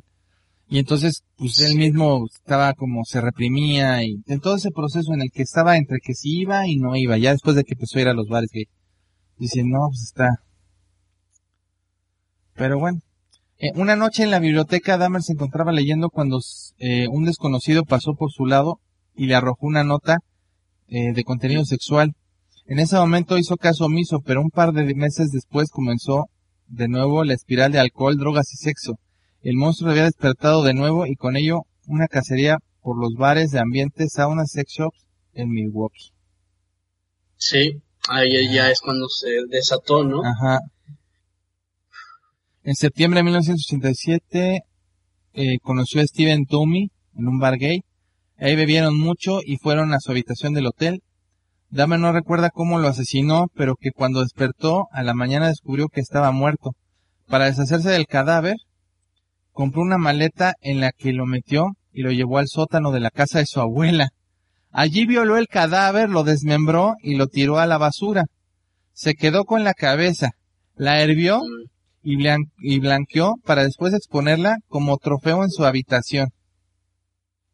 [0.68, 5.22] Y entonces, pues él mismo estaba como se reprimía y en todo ese proceso en
[5.22, 8.00] el que estaba entre que sí iba y no iba, ya después de que empezó
[8.00, 8.66] a ir a los bares gay.
[9.38, 10.30] Dice, no, pues está.
[12.56, 13.00] Pero bueno.
[13.58, 16.40] Eh, una noche en la biblioteca, Dahmer se encontraba leyendo cuando
[16.78, 18.82] eh, un desconocido pasó por su lado
[19.16, 20.18] y le arrojó una nota
[20.88, 22.14] eh, de contenido sexual.
[22.66, 26.26] En ese momento hizo caso omiso, pero un par de meses después comenzó
[26.68, 28.96] de nuevo la espiral de alcohol, drogas y sexo.
[29.46, 33.60] El monstruo había despertado de nuevo y con ello una cacería por los bares de
[33.60, 36.10] ambiente, saunas, sex shops en Milwaukee.
[37.38, 37.80] Sí,
[38.10, 40.24] ahí ya es cuando se desató, ¿no?
[40.26, 40.62] Ajá.
[42.64, 44.62] En septiembre de 1987
[45.34, 47.82] eh, conoció a Steven Toomey en un bar gay.
[48.40, 51.04] Ahí bebieron mucho y fueron a su habitación del hotel.
[51.70, 56.02] Dahmer no recuerda cómo lo asesinó, pero que cuando despertó a la mañana descubrió que
[56.02, 56.72] estaba muerto.
[57.28, 58.56] Para deshacerse del cadáver,
[59.56, 63.10] compró una maleta en la que lo metió y lo llevó al sótano de la
[63.10, 64.10] casa de su abuela.
[64.70, 68.26] Allí violó el cadáver, lo desmembró y lo tiró a la basura.
[68.92, 70.32] Se quedó con la cabeza,
[70.76, 71.42] la hervió
[72.04, 76.28] y, blan- y blanqueó para después exponerla como trofeo en su habitación.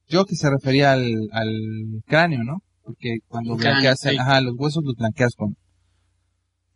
[0.07, 2.63] Yo que se refería al, al cráneo, ¿no?
[2.83, 4.17] Porque cuando cráneo, blanqueas, sí.
[4.17, 5.55] ajá, los huesos los blanqueas con...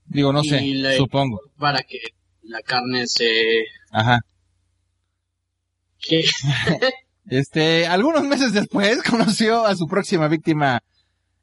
[0.06, 1.40] Digo, no Y sé, la- supongo.
[1.58, 1.98] Para que
[2.44, 3.26] la carne se...
[3.92, 4.20] Ajá.
[7.28, 10.82] Este, algunos meses después conoció a su próxima víctima,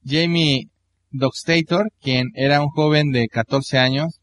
[0.05, 0.69] Jamie
[1.11, 4.21] Dockstator, quien era un joven de 14 años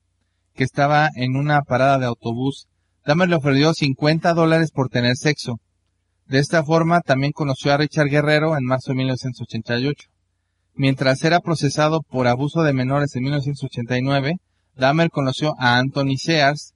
[0.54, 2.68] que estaba en una parada de autobús.
[3.06, 5.60] Dahmer le ofreció 50 dólares por tener sexo.
[6.28, 10.08] De esta forma también conoció a Richard Guerrero en marzo de 1988.
[10.76, 14.38] Mientras era procesado por abuso de menores en 1989,
[14.76, 16.74] Dahmer conoció a Anthony Sears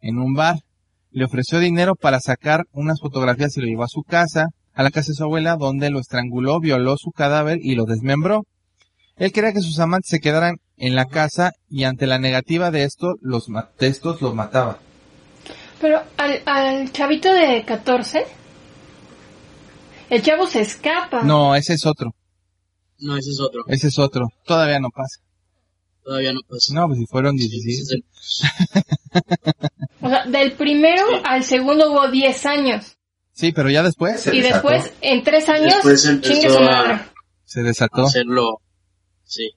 [0.00, 0.56] en un bar
[1.12, 4.90] le ofreció dinero para sacar unas fotografías y lo llevó a su casa, a la
[4.90, 8.44] casa de su abuela, donde lo estranguló, violó su cadáver y lo desmembró.
[9.16, 12.84] Él quería que sus amantes se quedaran en la casa y ante la negativa de
[12.84, 14.78] esto, los ma- de estos los mataba.
[15.80, 18.24] Pero al, al chavito de 14,
[20.10, 21.22] el chavo se escapa.
[21.22, 22.10] No, ese es otro,
[22.98, 23.62] no, ese es otro.
[23.66, 24.26] ese es otro.
[24.46, 25.20] Todavía no pasa.
[26.04, 26.74] Todavía no pasa.
[26.74, 27.80] No, pues si fueron Sí, 16.
[27.80, 28.04] ese es el-
[30.00, 31.22] O sea, del primero Sí.
[31.24, 32.96] al segundo hubo 10 años.
[33.32, 34.68] Sí, pero ya después se y desató.
[34.70, 37.06] después, en 3 años, Después empezó a-.
[37.44, 38.02] Se desató.
[38.02, 38.58] hacerlo.
[39.24, 39.50] Sí.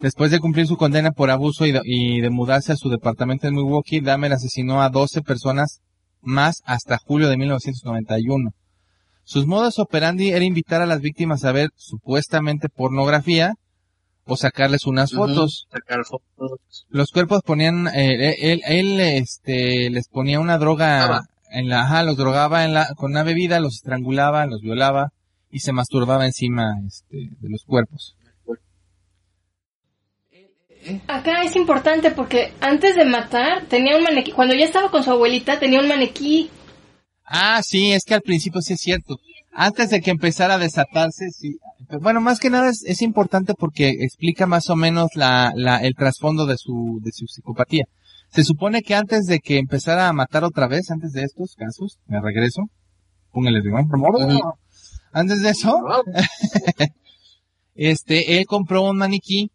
[0.00, 3.46] Después de cumplir su condena por abuso y de, y de mudarse a su departamento
[3.48, 5.80] en Milwaukee, Dahmer asesinó a 12 personas
[6.20, 8.50] más hasta julio de 1991.
[9.24, 13.54] Sus modos operandi era invitar a las víctimas a ver supuestamente pornografía
[14.28, 15.66] o sacarles unas fotos.
[15.70, 16.86] Sacar fotos.
[16.90, 22.16] Los cuerpos ponían, eh, él, él, este, les ponía una droga en la, ajá, los
[22.16, 25.12] drogaba en la, con una bebida, los estrangulaba, los violaba
[25.50, 28.16] y se masturbaba encima, este, de los cuerpos.
[31.06, 34.32] Acá es importante porque antes de matar tenía un maniquí.
[34.32, 36.50] Cuando ya estaba con su abuelita tenía un maniquí.
[37.24, 39.16] Ah, sí, es que al principio sí es cierto.
[39.60, 41.56] Antes de que empezara a desatarse, sí.
[42.00, 45.96] Bueno, más que nada es, es importante porque explica más o menos la, la, el
[45.96, 47.86] trasfondo de su, de su psicopatía.
[48.28, 51.98] Se supone que antes de que empezara a matar otra vez, antes de estos casos,
[52.06, 52.70] me regreso,
[53.32, 53.60] póngale.
[55.12, 55.76] Antes de eso,
[57.74, 59.50] este, él compró un maniquí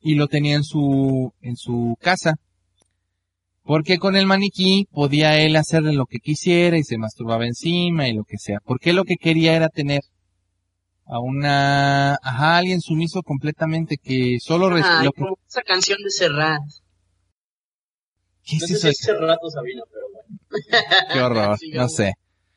[0.00, 2.36] y lo tenía en su, en su casa.
[3.66, 8.14] Porque con el maniquí podía él hacerle lo que quisiera y se masturbaba encima y
[8.14, 8.60] lo que sea.
[8.64, 10.02] Porque lo que quería era tener
[11.04, 16.60] a una, ajá, alguien sumiso completamente que solo lo que- como esa canción de Serrat.
[18.44, 18.88] ¿qué No es eso?
[18.88, 20.36] si Serrat o Sabina, pero bueno.
[21.12, 22.12] Qué horror, no sé.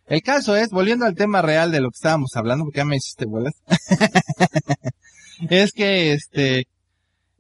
[0.06, 2.96] El caso es, volviendo al tema real de lo que estábamos hablando, porque ya me
[2.98, 3.54] hiciste bolas,
[5.50, 6.66] es que este,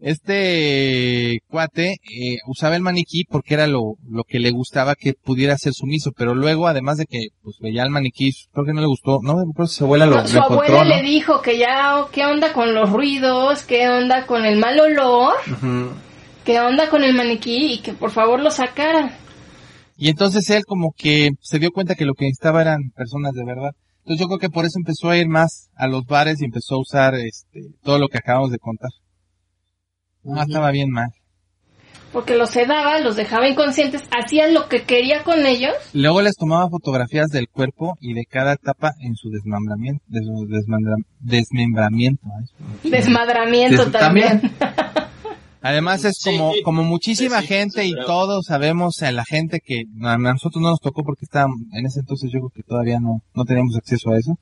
[0.02, 5.58] este cuate eh, usaba el maniquí porque era lo, lo que le gustaba que pudiera
[5.58, 8.88] ser sumiso, pero luego, además de que pues veía el maniquí, creo que no le
[8.88, 12.54] gustó, no, creo que su abuela lo, su abuela le dijo que ya, ¿qué onda
[12.54, 13.64] con los ruidos?
[13.64, 15.34] ¿Qué onda con el mal olor?
[15.52, 15.92] Ujú.
[16.46, 17.74] ¿Qué onda con el maniquí?
[17.74, 19.18] Y que por favor lo sacara.
[19.98, 23.44] Y entonces él como que se dio cuenta que lo que necesitaba eran personas de
[23.44, 23.72] verdad.
[24.00, 26.76] Entonces yo creo que por eso empezó a ir más a los bares y empezó
[26.76, 28.90] a usar este todo lo que acabamos de contar.
[30.34, 30.42] Ujú.
[30.42, 31.10] estaba bien mal.
[32.12, 35.74] Porque los sedaba, los dejaba inconscientes, hacía lo que quería con ellos.
[35.94, 40.04] Luego les tomaba fotografías del cuerpo y de cada etapa en su desmembramiento.
[40.08, 42.24] De su desmembra- desmembramiento.
[42.84, 44.42] Desmadramiento Des- también.
[45.62, 46.62] Además es Sí, como, sí.
[46.64, 50.62] como muchísima Sí, sí, gente sí, y todos sabemos a la gente que a nosotros
[50.64, 53.76] no nos tocó porque estábamos, en ese entonces yo creo que todavía no, no teníamos
[53.76, 54.40] acceso a eso.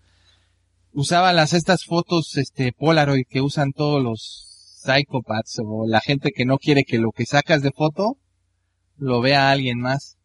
[0.94, 6.46] Usaba las, estas fotos, este, Polaroid que usan todos los psychopaths o la gente que
[6.46, 8.18] no quiere que lo que sacas de foto
[8.98, 10.18] lo vea alguien más.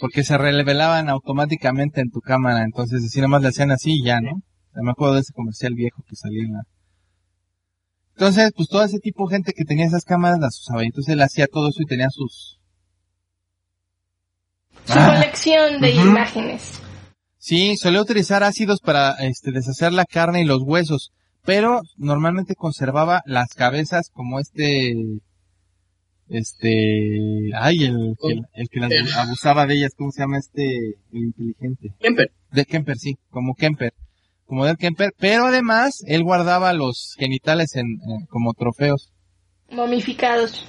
[0.00, 4.20] Porque se revelaban automáticamente en tu cámara, entonces así nomás le hacían así y ya,
[4.20, 4.42] ¿no?
[4.74, 6.62] Me acuerdo de ese comercial viejo que salía en la,
[8.16, 10.82] entonces, pues todo ese tipo de gente que tenía esas cámaras las usaba.
[10.82, 12.58] Y entonces él hacía todo eso y tenía sus...
[14.86, 15.12] Su Ah.
[15.14, 16.80] colección de imágenes.
[17.36, 21.12] Sí, solía utilizar ácidos para este, deshacer la carne y los huesos,
[21.46, 24.94] pero normalmente conservaba las cabezas como este,
[26.28, 30.76] este, ay, el, el, el que las abusaba de ellas, ¿cómo se llama este,
[31.12, 31.94] el inteligente?
[32.00, 32.32] Kemper.
[32.50, 33.94] De Kemper, sí, como Kemper,
[34.44, 39.12] como del Kemper, pero además él guardaba los genitales en, eh, como trofeos.
[39.70, 40.66] Momificados.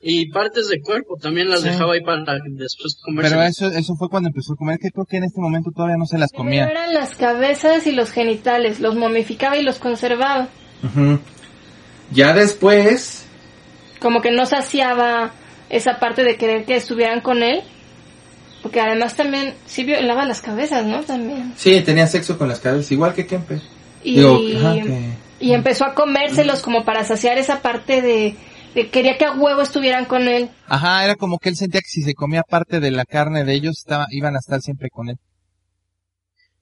[0.00, 1.70] Y partes de cuerpo también las Sí.
[1.70, 3.30] dejaba ahí para después comerse.
[3.30, 5.96] Pero eso, eso fue cuando empezó a comer, que creo que en este momento todavía
[5.96, 6.66] no se las comía.
[6.68, 10.48] eran las cabezas y los genitales, los momificaba y los conservaba.
[12.12, 13.24] Ya después,
[14.00, 15.32] Como que no saciaba
[15.70, 17.62] esa parte de querer que estuvieran con él.
[18.62, 21.02] Porque además también sí violaba las cabezas, ¿no?
[21.02, 21.52] También.
[21.56, 23.60] sí, tenía sexo con las cabezas, igual que Kemper.
[24.02, 28.36] Y, Digo, ajá, que- y empezó a comérselos como para saciar esa parte de, de
[28.90, 30.50] quería que a huevo estuvieran con él.
[30.66, 33.54] Ajá, era como que él sentía que si se comía parte de la carne de
[33.54, 35.16] ellos, estaba, iban a estar siempre con él.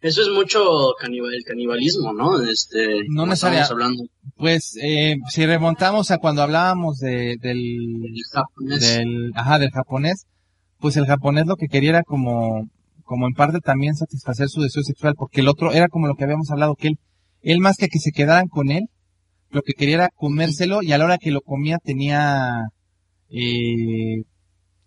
[0.00, 2.40] Eso es mucho canibal, el canibalismo, ¿no?
[2.42, 4.04] Este, No como necesaria- estábamos hablando
[4.36, 8.80] Pues, eh, si remontamos a cuando hablábamos de, del, del japonés.
[8.96, 10.26] del, ajá, del japonés,
[10.78, 12.68] pues el japonés lo que quería era como,
[13.04, 16.24] como en parte también satisfacer su deseo sexual, porque el otro era como lo que
[16.24, 16.98] habíamos hablado, que él,
[17.40, 18.84] él más que que se quedaran con él,
[19.56, 22.68] lo que quería era comérselo y a la hora que lo comía tenía,
[23.30, 24.22] eh,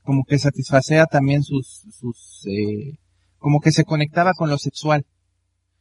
[0.03, 2.99] como que satisfacía también sus, sus, eh,
[3.39, 5.07] como que se conectaba con lo sexual.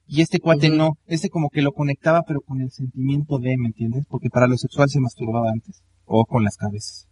[0.06, 3.66] Y este cuate no, este como que lo conectaba pero con el sentimiento de, ¿me
[3.66, 4.06] entiendes?
[4.08, 7.06] Porque para lo sexual se masturbaba antes, o con las cabezas.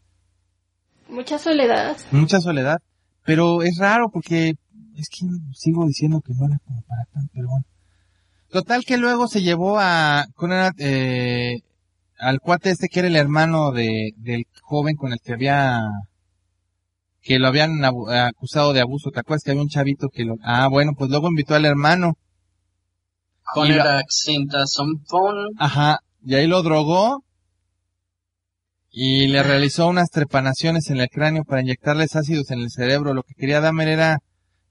[1.10, 1.98] Mucha soledad.
[2.10, 2.78] Mucha soledad,
[3.22, 4.54] pero es raro porque
[4.96, 7.66] es que sigo diciendo que no era como para tanto, pero bueno.
[8.50, 10.26] Total que luego se llevó a
[10.78, 11.60] eh,
[12.18, 15.80] al cuate este que era el hermano de, del joven con el que había,
[17.22, 19.10] que lo habían acusado de abuso.
[19.10, 22.14] ¿Te acuerdas que había un chavito que lo, ah, bueno, pues luego invitó al hermano.
[23.52, 23.80] Con el.
[25.58, 27.22] Ajá, y ahí lo drogó
[28.90, 33.12] y le realizó unas trepanaciones en el cráneo para inyectarles ácidos en el cerebro.
[33.12, 34.20] Lo que quería Dahmer era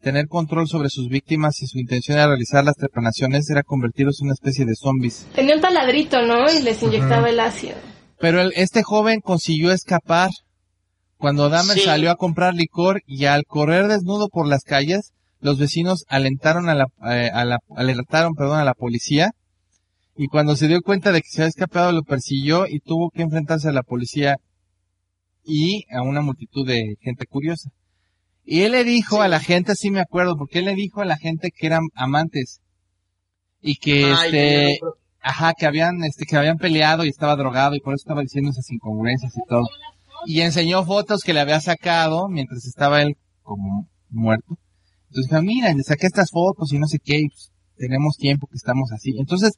[0.06, 4.28] tener control sobre sus víctimas y su intención de realizar las trepanaciones era convertirlos en
[4.28, 5.26] una especie de zombies.
[5.34, 6.46] Tenía un taladrito, ¿no?
[6.52, 7.74] Y les inyectaba el ácido.
[8.20, 10.30] Pero el- este joven consiguió escapar
[11.18, 11.86] cuando Dahmer Sí.
[11.86, 16.76] salió a comprar licor y al correr desnudo por las calles, los vecinos alentaron a
[16.76, 19.32] la, eh, a la- alertaron, perdón, a la policía
[20.16, 23.24] y cuando se dio cuenta de que se había escapado lo persiguió y tuvo que
[23.24, 24.36] enfrentarse a la policía
[25.44, 27.72] y a una multitud de gente curiosa.
[28.46, 31.06] Y él le dijo a la gente, sí me acuerdo, porque él le dijo a
[31.06, 32.62] la gente que eran amantes
[33.60, 34.94] y que Ay, este, no,
[35.28, 38.52] Ajá, que habían, este, que habían peleado y estaba drogado y por eso estaba diciendo
[38.52, 39.68] esas incongruencias y todo.
[40.28, 44.60] Y enseñó fotos que le había sacado mientras estaba él como muerto.
[45.10, 48.46] Entonces dijo, mira, le saqué estas fotos y no sé qué, y pues, tenemos tiempo
[48.46, 49.16] que estamos así.
[49.18, 49.54] Entonces,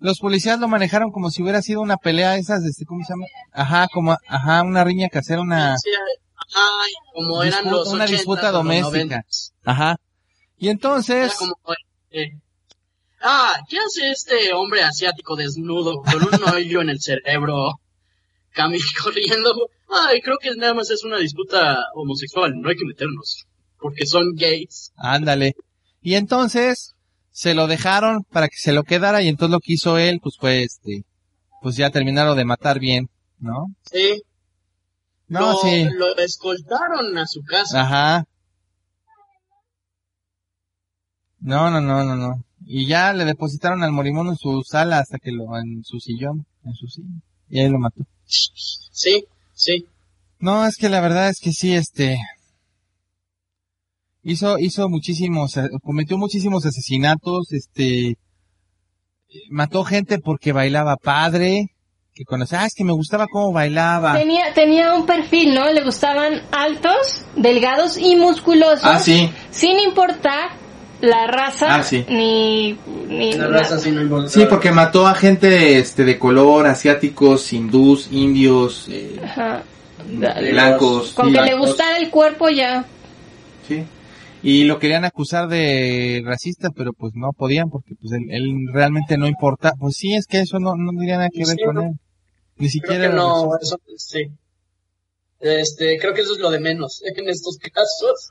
[0.00, 3.26] los policías lo manejaron como si hubiera sido una pelea esas, este, ¿cómo se llama?
[3.52, 5.76] Ajá, como, ajá, una riña casera, una,
[6.54, 9.24] Ajá, como eran Disputa- los una 80s disputa doméstica.
[9.28, 9.52] 90s.
[9.64, 9.96] ajá.
[10.58, 11.54] Y entonces, como,
[12.10, 12.38] eh,
[13.22, 17.80] ah, ¿qué hace este hombre asiático desnudo con un hoyo en el cerebro?
[18.52, 19.54] Cami corriendo.
[19.88, 23.44] Ay, creo que nada más es una disputa homosexual, no hay que meternos.
[23.78, 24.92] Porque son gays.
[24.96, 25.54] Ándale.
[26.00, 26.94] Y entonces
[27.30, 30.36] se lo dejaron para que se lo quedara y entonces lo que hizo él, pues
[30.38, 31.02] fue este,
[31.62, 33.66] pues ya terminaron de matar bien, ¿no?
[33.90, 34.22] Sí.
[35.32, 35.84] No, lo, sí.
[35.94, 37.80] lo escoltaron a su casa.
[37.80, 38.26] Ajá.
[41.40, 42.44] No, no, no, no, no.
[42.66, 46.46] Y ya le depositaron al morimono en su sala hasta que lo, en su sillón,
[46.64, 47.22] en su sillón.
[47.48, 48.04] Y ahí lo mató.
[48.24, 49.24] Sí,
[49.54, 49.86] sí.
[50.38, 52.18] No, es que la verdad es que sí, este,
[54.22, 58.18] hizo, hizo muchísimos, eh, cometió muchísimos asesinatos, este,
[59.48, 61.70] mató gente porque bailaba padre,
[62.14, 64.12] que conocía, ah, es que me gustaba cómo bailaba.
[64.18, 65.70] Tenía, tenía un perfil, ¿no?
[65.72, 68.84] Le gustaban altos, delgados y musculosos.
[68.84, 69.30] Ah, sí.
[69.50, 70.50] Sin importar
[71.00, 72.04] la raza Ah, sí.
[72.08, 74.28] ni, ni La raza sí no importa.
[74.28, 79.62] Sí, porque mató a gente, este, de color, asiáticos, hindús, indios, eh, Ajá.
[80.06, 81.14] blancos.
[81.14, 81.34] Con sí.
[81.34, 82.84] que le gustara el cuerpo ya.
[83.66, 83.84] Sí.
[84.42, 89.16] Y lo querían acusar de racista, pero pues no podían porque pues él, él realmente
[89.16, 89.72] no importa.
[89.78, 91.82] Pues sí, es que eso no, no tenía nada que ver Sí, con no.
[91.82, 91.90] él.
[92.56, 94.24] Ni siquiera Creo que no, eso sí.
[95.40, 98.30] Este, creo que eso es lo de menos en estos casos.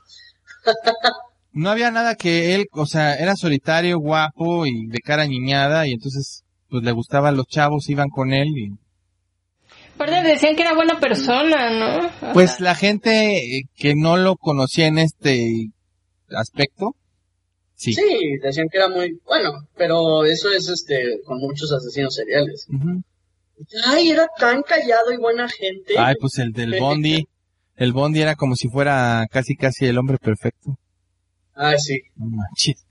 [1.52, 5.92] No había nada que él, o sea, era solitario, guapo y de cara niñada y
[5.92, 8.70] entonces pues le gustaban los chavos, iban con él y
[9.94, 12.32] Aparte decían que era buena persona, ¿no?
[12.32, 15.68] pues la gente eh, que no lo conocía en este
[16.36, 16.96] aspecto,
[17.74, 17.92] sí.
[17.92, 22.66] Sí, decían que era muy bueno, pero eso es este con muchos asesinos seriales.
[22.68, 23.02] Ujú.
[23.86, 25.94] Ay, era tan callado y buena gente.
[25.98, 27.26] Ay, pues el del Bondi,
[27.76, 30.78] el Bondi era como si fuera casi casi el hombre perfecto.
[31.54, 32.00] Ay, sí.
[32.16, 32.84] No manches.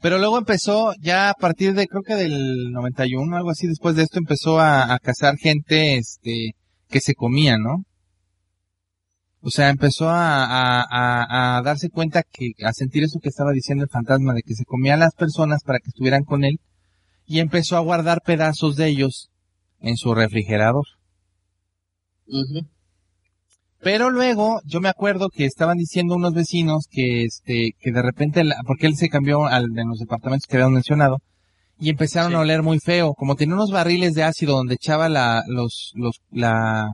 [0.00, 4.04] Pero luego empezó, ya a partir de, creo que del 91, algo así, después de
[4.04, 6.52] esto empezó a, a cazar gente, este,
[6.88, 7.84] que se comía, ¿no?
[9.40, 13.52] O sea, empezó a, a, a, a darse cuenta que, a sentir eso que estaba
[13.52, 16.58] diciendo el fantasma, de que se comía a las personas para que estuvieran con él,
[17.24, 19.30] y empezó a guardar pedazos de ellos
[19.80, 20.84] en su refrigerador.
[23.80, 28.42] Pero luego, yo me acuerdo que estaban diciendo unos vecinos que, este, que de repente,
[28.66, 31.18] porque él se cambió al, de los departamentos que habíamos mencionado,
[31.78, 32.36] y empezaron Sí.
[32.36, 36.16] a oler muy feo, como tenía unos barriles de ácido donde echaba la, los, los,
[36.32, 36.88] la,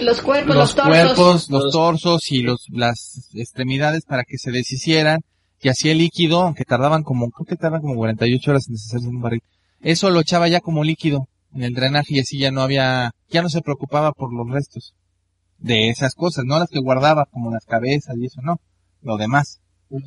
[0.00, 0.92] Los cuerpos, los los, torsos.
[0.92, 5.20] cuerpos, los torsos y los, las extremidades para que se deshicieran,
[5.60, 9.06] y hacía el líquido, aunque tardaban como, creo que tardaban como 48 horas en deshacerse
[9.06, 9.42] de un barril.
[9.80, 13.42] Eso lo echaba ya como líquido en el drenaje y así ya no había, ya
[13.42, 14.94] no se preocupaba por los restos
[15.58, 18.60] de esas cosas, no las que guardaba como las cabezas y eso, no,
[19.00, 19.60] lo demás.
[19.88, 20.06] Ujú.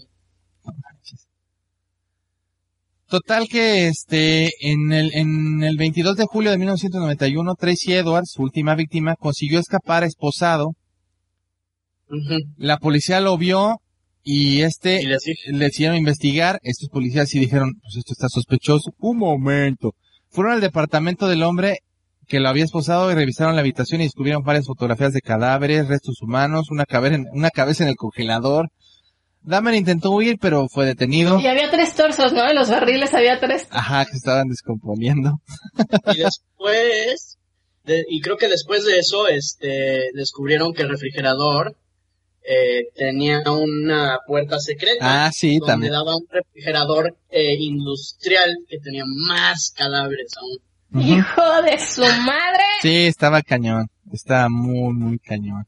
[0.66, 1.27] No manches.
[3.10, 8.44] Total que este, en el, en el 22 de julio de 1991, Tracy Edwards, su
[8.44, 10.74] última víctima, consiguió escapar esposado.
[12.58, 13.82] La policía lo vio
[14.24, 16.60] y este Y le hicieron investigar.
[16.64, 18.92] Estos policías sí dijeron, pues esto está sospechoso.
[18.98, 19.94] Un momento.
[20.30, 21.80] Fueron al departamento del hombre
[22.28, 26.22] que lo había esposado y revisaron la habitación y descubrieron varias fotografías de cadáveres, restos
[26.22, 28.68] humanos, una cabeza en, una cabeza en el congelador.
[29.42, 31.40] Dahmer intentó huir, pero fue detenido.
[31.40, 32.48] Y había tres torsos, ¿no?
[32.50, 33.68] En los barriles había tres.
[33.70, 35.42] Ajá, que se estaban descomponiendo.
[36.14, 37.38] y después,
[37.86, 41.76] de- y creo que después de eso, este, descubrieron que el refrigerador
[42.50, 45.26] eh, tenía una puerta secreta.
[45.26, 45.92] Ah, sí, donde también.
[45.94, 51.04] daba un refrigerador eh, industrial que tenía más cadáveres aún.
[51.04, 52.64] Hijo de su madre.
[52.82, 53.88] Sí, estaba cañón.
[54.14, 55.68] Estaba muy, muy cañón.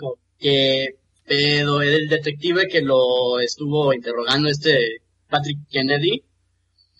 [0.00, 0.96] Como que
[1.26, 6.22] pedo, el detective que lo estuvo interrogando, este Patrick Kennedy,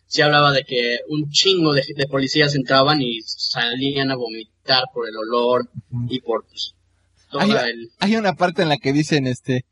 [0.07, 5.09] sí hablaba de que un chingo de, de policías entraban y salían a vomitar por
[5.09, 5.69] el olor
[6.09, 6.75] y por pues,
[7.31, 7.89] todo Ay, el...
[8.01, 9.65] Hay una parte en la que dicen, este,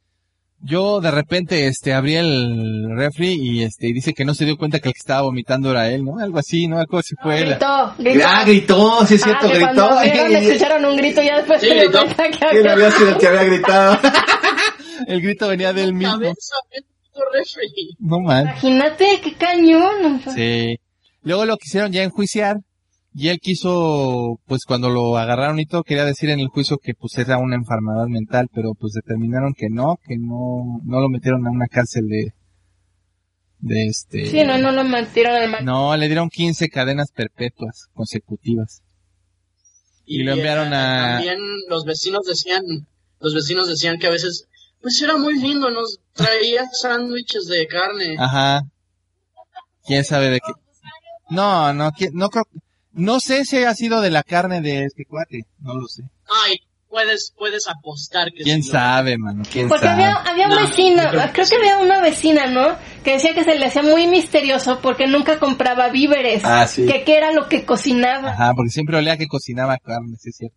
[0.61, 4.57] yo de repente, este, abrí el refri y este, y dice que no se dio
[4.57, 6.19] cuenta que el que estaba vomitando era él, ¿no?
[6.19, 6.79] Algo así, ¿no?
[6.79, 7.41] Algo así fue.
[7.45, 8.27] la- Gritó, gritó.
[8.27, 9.75] Ah, gritó, sí es cierto, Ah, que gritó.
[9.89, 11.99] Cuando vieron, Y- escucharon un grito y ya después Sí, se dio gritó.
[12.05, 12.73] cuenta que ¿Quién había...
[12.73, 13.99] había sido el que había gritado?
[15.07, 16.19] El grito venía del mismo.
[17.99, 18.43] No man.
[18.47, 20.21] Imagínate, qué cañón.
[20.35, 20.77] Sí.
[21.23, 22.57] Luego lo quisieron ya enjuiciar
[23.15, 26.95] y él quiso, pues cuando lo agarraron y todo, quería decir en el juicio que
[26.95, 31.47] pues era una enfermedad mental, pero pues determinaron que no, que no, no lo metieron
[31.47, 32.33] a una cárcel de,
[33.61, 34.27] de este.
[34.27, 35.63] Sí, no, no lo metieron al mar.
[35.63, 38.83] No, le dieron 15 cadenas perpetuas consecutivas.
[40.05, 41.39] Y lo enviaron eh, a- También
[41.71, 42.63] los vecinos decían,
[43.21, 44.47] los vecinos decían que a veces,
[44.85, 48.16] pues era muy lindo, nos traía sándwiches de carne.
[48.18, 48.61] Ajá.
[49.87, 50.53] ¿Quién sabe de qué?
[51.30, 52.45] No, no, no creo,
[52.93, 56.03] no sé si ha sido de la carne de este cuate, no lo sé.
[56.47, 56.57] Ay,
[56.89, 59.43] puedes, puedes apostar que ¿Quién sabe, mano?
[59.51, 60.05] ¿Quién Porque sabe?
[60.05, 61.55] había, había un No, vecino, creo que creo que sí.
[61.57, 62.76] había una vecina, ¿no?
[63.03, 66.43] Que decía que se le hacía muy misterioso porque nunca compraba víveres.
[66.45, 66.85] Ah, sí.
[66.87, 68.32] Que qué era lo que cocinaba.
[68.32, 70.57] Ajá, porque siempre olía que cocinaba carne, sí es cierto.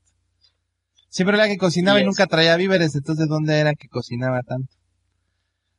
[1.09, 4.73] Siempre olía que cocinaba y, nunca traía víveres, entonces ¿dónde era que cocinaba tanto?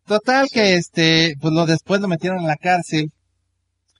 [0.06, 3.12] Total que este, pues lo después lo metieron en la cárcel.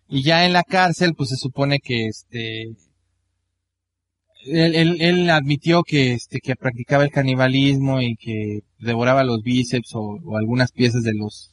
[0.09, 2.63] Y ya en la cárcel, pues se supone que este,
[4.47, 9.95] él, él, él admitió que este, que practicaba el canibalismo y que devoraba los bíceps
[9.95, 11.53] o, o algunas piezas de los,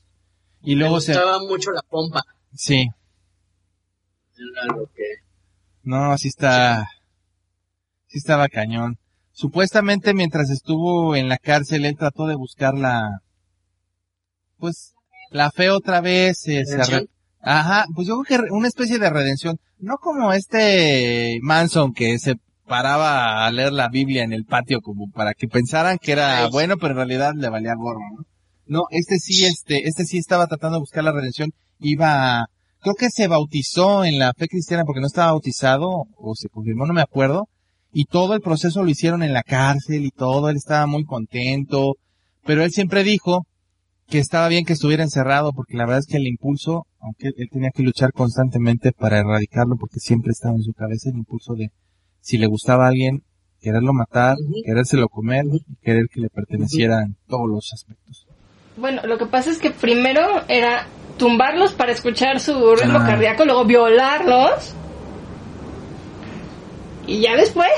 [0.66, 2.24] y luego se, gustaba mucho la pompa.
[2.54, 2.88] sí,
[4.36, 5.04] Era lo que...
[5.84, 6.90] No, sí está,
[8.08, 8.98] sí estaba cañón.
[9.36, 13.20] Supuestamente mientras estuvo en la cárcel, él trató de buscar la,
[14.58, 14.94] pues,
[15.30, 17.08] la fe otra vez, eh, se
[17.42, 19.60] Ajá, pues yo creo que una especie de redención.
[19.78, 25.12] No como este Manson que se paraba a leer la Biblia en el patio como
[25.12, 28.26] para que pensaran que era bueno, pero en realidad le valía gorro, ¿no?
[28.68, 31.52] No, este sí, este, este sí estaba tratando de buscar la redención.
[31.78, 32.48] Iba,
[32.80, 36.86] creo que se bautizó en la fe cristiana porque no estaba bautizado o se confirmó,
[36.86, 37.50] no me acuerdo.
[37.98, 41.96] Y todo el proceso lo hicieron en la cárcel y todo, él estaba muy contento.
[42.46, 43.46] Pero él siempre dijo
[44.10, 47.48] que estaba bien que estuviera encerrado porque la verdad es que el impulso, aunque él
[47.50, 51.70] tenía que luchar constantemente para erradicarlo porque siempre estaba en su cabeza el impulso de
[52.20, 53.24] si le gustaba a alguien,
[53.62, 54.56] quererlo matar, Ujú.
[54.66, 58.28] querérselo comer y querer que le perteneciera en todos los aspectos.
[58.76, 60.86] Bueno, lo que pasa es que primero era
[61.18, 63.08] tumbarlos para escuchar su ritmo Ah.
[63.08, 64.76] cardíaco, luego violarlos.
[67.08, 67.70] Y ya después,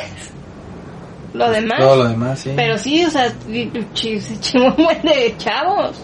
[1.34, 1.80] lo demás.
[1.80, 2.52] Todo lo demás, sí.
[2.56, 5.98] Pero sí, o sea, se chingó un buen de chavos.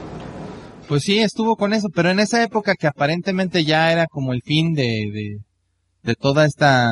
[0.88, 4.42] Pues sí, estuvo con eso, pero en esa época que aparentemente ya era como el
[4.42, 5.40] fin de, de,
[6.04, 6.90] de toda esta,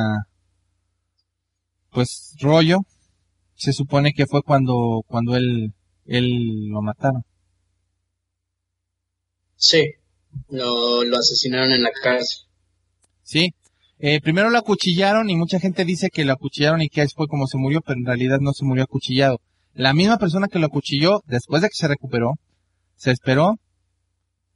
[1.90, 2.78] pues, rollo,
[3.54, 5.74] se supone que fue cuando, cuando él,
[6.06, 7.24] él lo mataron.
[9.56, 9.84] Sí,
[10.48, 12.46] lo, lo asesinaron en la cárcel.
[13.22, 13.54] Sí.
[14.04, 17.46] Eh, primero lo acuchillaron y mucha gente dice que lo acuchillaron y que fue como
[17.46, 19.38] se murió, pero en realidad no se murió acuchillado.
[19.74, 22.32] La misma persona que lo acuchilló, después de que se recuperó,
[22.96, 23.60] se esperó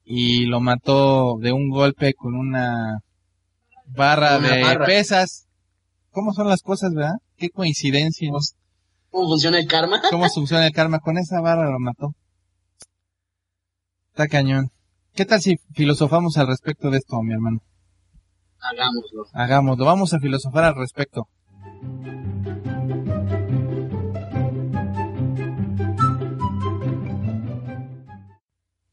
[0.05, 2.99] y lo mató de un golpe con una
[3.86, 4.86] barra Una de barra.
[4.86, 5.47] pesas.
[6.11, 7.14] ¿Cómo son las cosas, verdad?
[7.36, 8.28] Qué coincidencia.
[9.12, 10.03] ¿Cómo funciona el karma?
[10.11, 10.99] ¿Cómo funciona el karma?
[10.99, 12.16] Con esa barra lo mató.
[14.11, 14.70] Está cañón.
[15.14, 17.61] ¿Qué tal si filosofamos al respecto de esto, mi hermano?
[18.70, 19.24] Hagámoslo.
[19.32, 21.28] Hagámoslo, vamos a filosofar al respecto.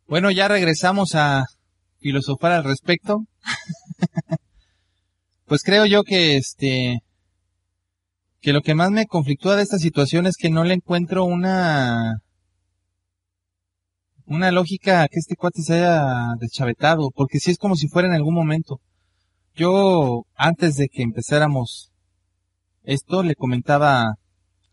[0.07, 1.45] Bueno, ya regresamos a
[1.99, 3.25] filosofar al respecto.
[5.45, 6.99] pues creo yo que este
[8.39, 12.17] que lo que más me conflictúa de esta situación es que no le encuentro una
[14.25, 18.07] una lógica a que este cuate se haya deschavetado, porque si es como si fuera
[18.07, 18.79] en algún momento.
[19.55, 21.91] Yo, antes de que empezáramos
[22.83, 24.15] esto, le comentaba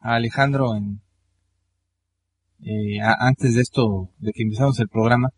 [0.00, 1.02] a Alejandro en,
[2.64, 5.28] eh, antes de esto, de que empezamos el programa,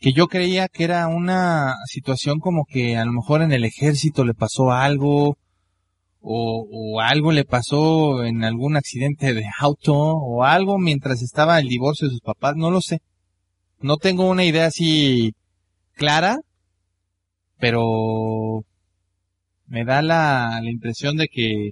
[0.00, 4.24] que yo creía que era una situación como que a lo mejor en el ejército
[4.24, 5.38] le pasó algo,
[6.20, 11.68] o, o algo le pasó en algún accidente de auto, o algo mientras estaba el
[11.68, 13.02] divorcio de sus papás, no lo sé.
[13.80, 15.32] No tengo una idea así
[15.94, 16.38] clara,
[17.58, 18.64] pero
[19.70, 21.70] me da la, la impresión de que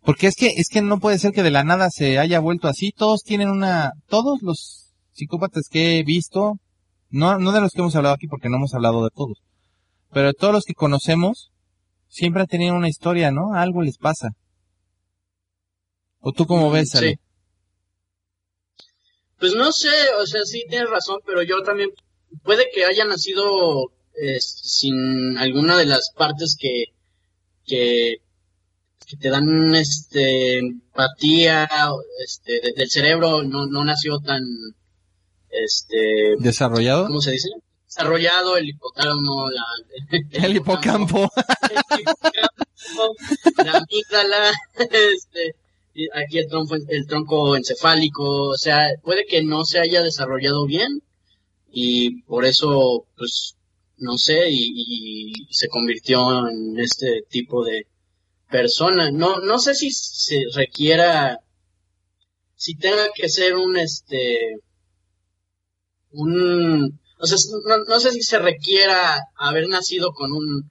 [0.00, 2.66] porque es que es que no puede ser que de la nada se haya vuelto
[2.66, 6.54] así todos tienen una todos los psicópatas que he visto
[7.10, 9.38] no no de los que hemos hablado aquí porque no hemos hablado de todos
[10.10, 11.52] pero de todos los que conocemos
[12.08, 14.30] siempre han tenido una historia no algo les pasa
[16.20, 17.10] o tú cómo ves Ale?
[17.10, 17.24] sí.
[19.38, 19.90] Pues no sé,
[20.22, 21.90] o sea, sí tienes razón, pero yo también
[22.44, 26.93] puede que haya nacido eh, sin alguna de las partes que,
[27.66, 28.16] que,
[29.06, 31.68] que te dan este empatía
[32.24, 34.42] este de- del cerebro no, no nació tan
[35.50, 37.48] este desarrollado ¿cómo se dice?
[37.86, 39.62] desarrollado el hipotálamo la,
[40.44, 41.30] el hipocampo
[41.70, 43.14] el hipocampo,
[43.64, 45.54] la amígdala, este,
[46.14, 51.02] aquí el tronco, el tronco encefálico, o sea, puede que no se haya desarrollado bien
[51.72, 53.54] y por eso, pues,
[53.98, 57.86] no sé, y, y se convirtió en este tipo de
[58.50, 59.10] persona.
[59.10, 61.38] No, no sé si se requiera,
[62.54, 64.56] si tenga que ser un, este,
[66.12, 70.70] un, o sea, no, no sé si se requiera haber nacido con un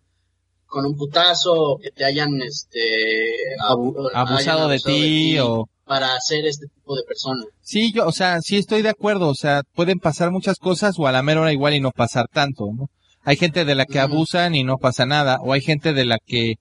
[0.66, 6.48] con un putazo que te hayan este abu- abusado hayan de ti o para ser
[6.48, 7.44] este tipo de persona.
[7.62, 11.06] Sí, yo, o sea, sí estoy de acuerdo, o sea, pueden pasar muchas cosas o
[11.06, 12.90] a la mera hora igual y no pasar tanto, ¿no?
[13.24, 16.18] Hay gente de la que abusan y no pasa nada, o hay gente de la
[16.24, 16.56] que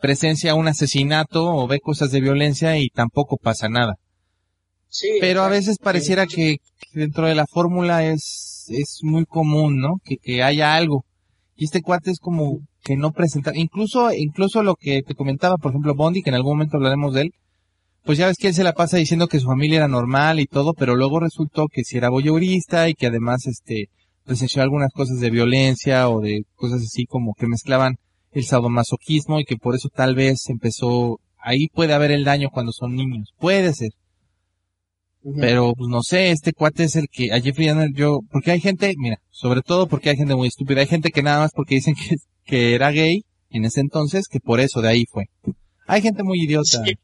[0.00, 3.94] presencia un asesinato o ve cosas de violencia y tampoco pasa nada.
[4.88, 9.78] Sí, Pero a veces pareciera que, que dentro de la fórmula es, es muy común,
[9.80, 9.94] ¿no?
[10.04, 11.06] Que, que haya algo.
[11.56, 15.70] Y este cuate es como que no presenta, incluso, incluso lo que te comentaba, por
[15.70, 17.30] ejemplo, Bondi, que en algún momento hablaremos de él,
[18.04, 20.46] pues ya ves que él se la pasa diciendo que su familia era normal y
[20.46, 23.88] todo, pero luego resultó que si era voyeurista y que además, este,
[24.24, 27.96] presenció algunas cosas de violencia o de cosas así como que mezclaban
[28.32, 32.72] el sadomasoquismo y que por eso tal vez empezó, ahí puede haber el daño cuando
[32.72, 33.90] son niños, puede ser.
[35.38, 38.60] Pero, pues no sé, este cuate es el que, a Jeffrey Dahmer yo, porque hay
[38.60, 41.76] gente, mira, sobre todo porque hay gente muy estúpida, hay gente que nada más porque
[41.76, 45.26] dicen que, que era gay en ese entonces, que por eso de ahí fue.
[45.86, 46.82] Hay gente muy idiota.
[46.84, 46.94] Sí,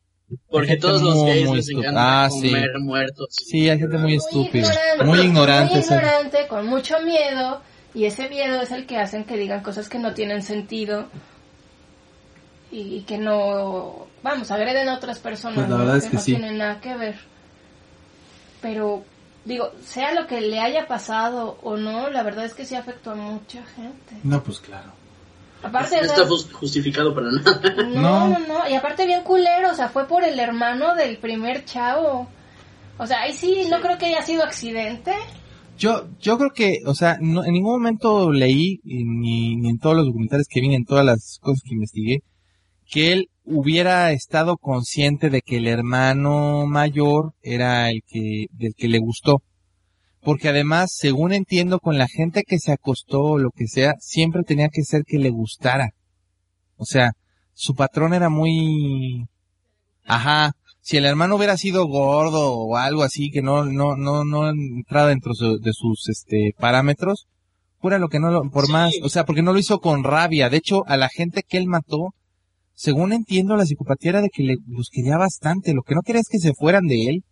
[0.51, 1.91] porque todos los gays muy les estúpida.
[1.91, 2.53] encanta Ah, sí.
[2.81, 3.27] muertos.
[3.31, 5.75] Sí, hay gente muy estúpida, ignorante, muy ignorante.
[5.75, 7.63] muy ignorante, con mucho miedo,
[7.95, 11.07] y ese miedo es el que hacen que digan cosas que no tienen sentido
[12.71, 15.83] y, y que no, vamos, agreden a otras personas, Pues la ¿no?
[15.85, 16.33] verdad es que no sí.
[16.35, 17.17] tienen nada que ver.
[18.61, 19.05] Pero,
[19.45, 23.13] digo, sea lo que le haya pasado o no, la verdad es que sí afectó
[23.13, 24.17] a mucha gente.
[24.25, 24.93] No, pues claro.
[25.63, 27.61] Aparte, No o sea, está jus- justificado para nada.
[27.89, 28.39] no, No.
[28.39, 32.29] no, y aparte bien culero, o sea, fue por el hermano del primer chavo.
[32.97, 35.13] O sea, ahí sí, no creo que haya sido accidente.
[35.79, 39.97] Yo, yo creo que, o sea, no- en ningún momento leí, ni, ni en todos
[39.97, 42.19] los documentales que vi, ni en todas las cosas que investigué,
[42.91, 48.89] que él hubiera estado consciente de que el hermano mayor era el que, del que
[48.89, 49.43] le gustó.
[50.23, 54.43] Porque además, según entiendo, con la gente que se acostó o lo que sea, siempre
[54.43, 55.91] tenía que ser que le gustara.
[56.77, 57.13] O sea,
[57.55, 59.27] su patrón era muy,
[60.05, 64.49] ajá, si el hermano hubiera sido gordo o algo así que no no no no
[64.49, 67.27] entraba dentro su- de sus este parámetros
[67.81, 68.73] fuera lo que no lo, por Sí.
[68.73, 71.59] más o sea porque no lo hizo con rabia de hecho a la gente que
[71.59, 72.15] él mató
[72.75, 76.21] según entiendo la psicopatía era de que le, los quería bastante lo que no quería
[76.23, 77.25] es que se fueran de él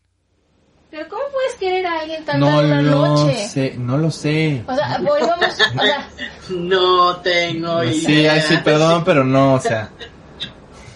[0.91, 3.47] Pero ¿cómo puedes querer a alguien tan no lo noche?
[3.49, 6.09] sé no lo sé O sea, volvamos, o sea,
[6.51, 7.92] No tengo idea.
[7.94, 9.90] sí ay, sí perdón pero no o sea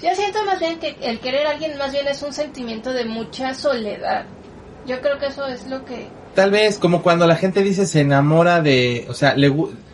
[0.02, 3.04] yo siento más bien que el querer a alguien más bien es un sentimiento de
[3.04, 4.24] mucha soledad.
[4.86, 6.08] Yo creo que eso es lo que...
[6.34, 9.52] tal vez como cuando la gente dice se enamora de o sea le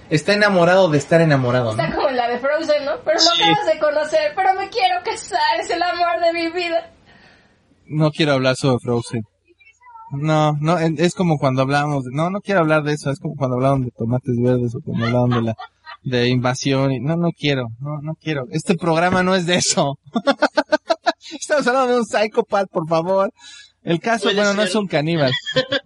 [0.08, 1.82] está enamorado de estar enamorado ¿no?
[1.82, 2.92] Está como en la de Frozen, ¿no?
[3.04, 3.42] Pero lo Sí.
[3.42, 6.90] acabas de conocer, pero me quiero casar, es el amor de mi vida.
[7.86, 9.22] No quiero hablar sobre Frozen.
[10.12, 13.34] No, no, es como cuando hablábamos de, no, no quiero hablar de eso, es como
[13.34, 15.56] cuando hablaban de tomates verdes o cuando hablaban de la,
[16.04, 18.44] de invasión y, no, no quiero, no, no quiero.
[18.50, 19.98] Este programa no es de eso.
[21.32, 23.32] Estamos hablando de un psicópata, por favor.
[23.82, 25.32] El caso, bueno, no es un caníbal.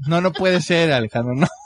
[0.07, 1.47] No, no puede ser, Alejandro, no.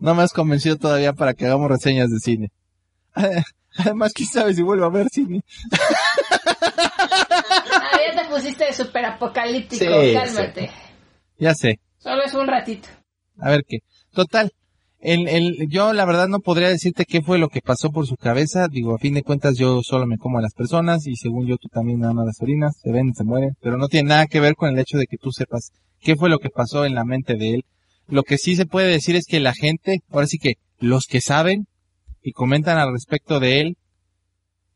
[0.00, 2.52] No me has convencido todavía para que hagamos reseñas de cine.
[3.84, 5.42] Además, quién sabe si vuelvo a ver cine.
[7.52, 10.70] Ah, ya te pusiste súper apocalíptico, Sí, cálmate.
[11.38, 11.80] Ya sé.
[11.98, 12.88] Solo es un ratito.
[13.38, 13.78] A ver qué.
[14.12, 14.50] Total.
[15.02, 18.16] El, el, yo la verdad no podría decirte qué fue lo que pasó por su
[18.16, 18.68] cabeza.
[18.68, 21.56] Digo, a fin de cuentas yo solo me como a las personas y según yo
[21.56, 22.76] tú también nada más las orinas.
[22.82, 23.56] Se ven, se mueren.
[23.62, 26.28] Pero no tiene nada que ver con el hecho de que tú sepas qué fue
[26.28, 27.64] lo que pasó en la mente de él.
[28.08, 31.20] Lo que sí se puede decir es que la gente, ahora sí que los que
[31.20, 31.66] saben
[32.22, 33.76] y comentan al respecto de él,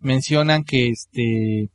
[0.01, 1.70] mencionan que este,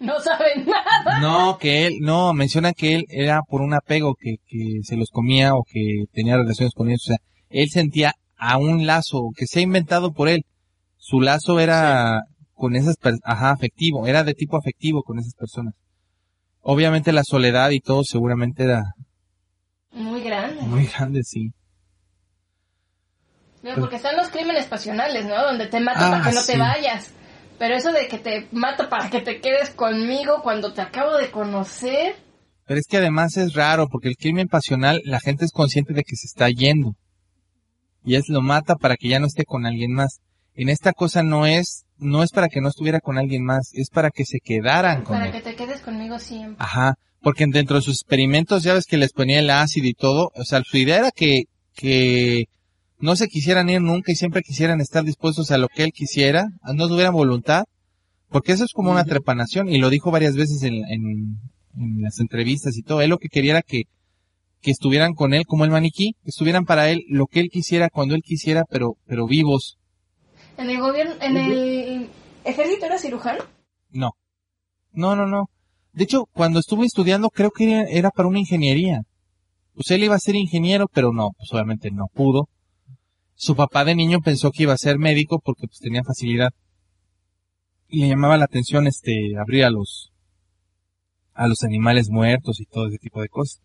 [0.00, 1.20] No saben nada.
[1.20, 5.10] no, que él, no, mencionan que él era por un apego que, que se los
[5.10, 7.02] comía o que tenía relaciones con ellos.
[7.06, 7.18] O sea,
[7.50, 10.44] él sentía a un lazo que se ha inventado por él.
[10.96, 12.22] Su lazo era
[12.54, 15.74] con esas personas, ajá, afectivo, era de tipo afectivo con esas personas.
[16.60, 18.82] Obviamente la soledad y todo seguramente era
[19.92, 20.62] Muy grande.
[20.62, 21.50] muy grande, sí.
[23.64, 25.42] Digo, porque están los crímenes pasionales, ¿no?
[25.42, 26.52] Donde te mato Ah, para que no sí.
[26.52, 27.10] te vayas.
[27.58, 31.30] Pero eso de que te mato para que te quedes conmigo cuando te acabo de
[31.30, 32.14] conocer.
[32.66, 36.02] Pero es que además es raro porque el crimen pasional la gente es consciente de
[36.02, 36.94] que se está yendo.
[38.04, 40.20] Y es lo mata para que ya no esté con alguien más.
[40.54, 43.88] En esta cosa no es, no es para que no estuviera con alguien más, es
[43.90, 45.32] para que se quedaran con Para él.
[45.32, 46.56] que te quedes conmigo siempre.
[46.58, 50.30] Ajá, porque dentro de sus experimentos ya ves que les ponía el ácido y todo,
[50.34, 51.44] o sea, su idea era que,
[51.74, 52.44] que
[52.98, 56.48] no se quisieran ir nunca y siempre quisieran estar dispuestos a lo que él quisiera,
[56.74, 57.64] no tuvieran voluntad,
[58.28, 61.38] porque eso es como una trepanación y lo dijo varias veces en, en,
[61.76, 63.84] en las entrevistas y todo, él lo que quería era que,
[64.60, 67.90] que estuvieran con él como el maniquí, que estuvieran para él lo que él quisiera
[67.90, 69.78] cuando él quisiera, pero, pero vivos.
[70.56, 72.10] En el gobierno, en el
[72.44, 73.44] ejército era cirujano.
[73.90, 74.12] No.
[74.92, 75.50] No, no, no.
[75.92, 79.02] De hecho, cuando estuve estudiando, creo que era, era para una ingeniería.
[79.74, 82.48] Pues él iba a ser ingeniero, pero no, pues obviamente no pudo.
[83.34, 86.52] Su papá de niño pensó que iba a ser médico porque pues tenía facilidad.
[87.88, 90.12] Y le llamaba la atención este, abrir a los,
[91.34, 93.60] a los animales muertos y todo ese tipo de cosas.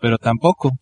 [0.00, 0.72] Pero tampoco.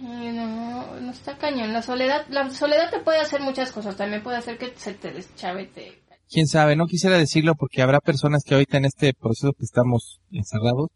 [0.00, 1.72] Ay, no, no está cañón.
[1.72, 3.96] La soledad, la soledad te puede hacer muchas cosas.
[3.96, 6.00] También puede hacer que se te deschavete.
[6.30, 10.20] quién sabe, no quisiera decirlo porque habrá personas que ahorita en este proceso que estamos
[10.30, 10.88] encerrados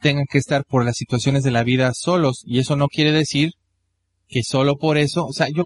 [0.00, 3.52] tengan que estar por las situaciones de la vida solos y eso no quiere decir
[4.28, 5.64] que solo por eso, o sea, yo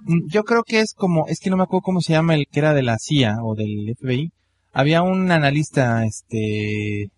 [0.00, 2.46] mm, yo creo que es como, es que no me acuerdo cómo se llama el
[2.50, 4.32] que era de la CIA o del FBI.
[4.72, 7.10] Había un analista este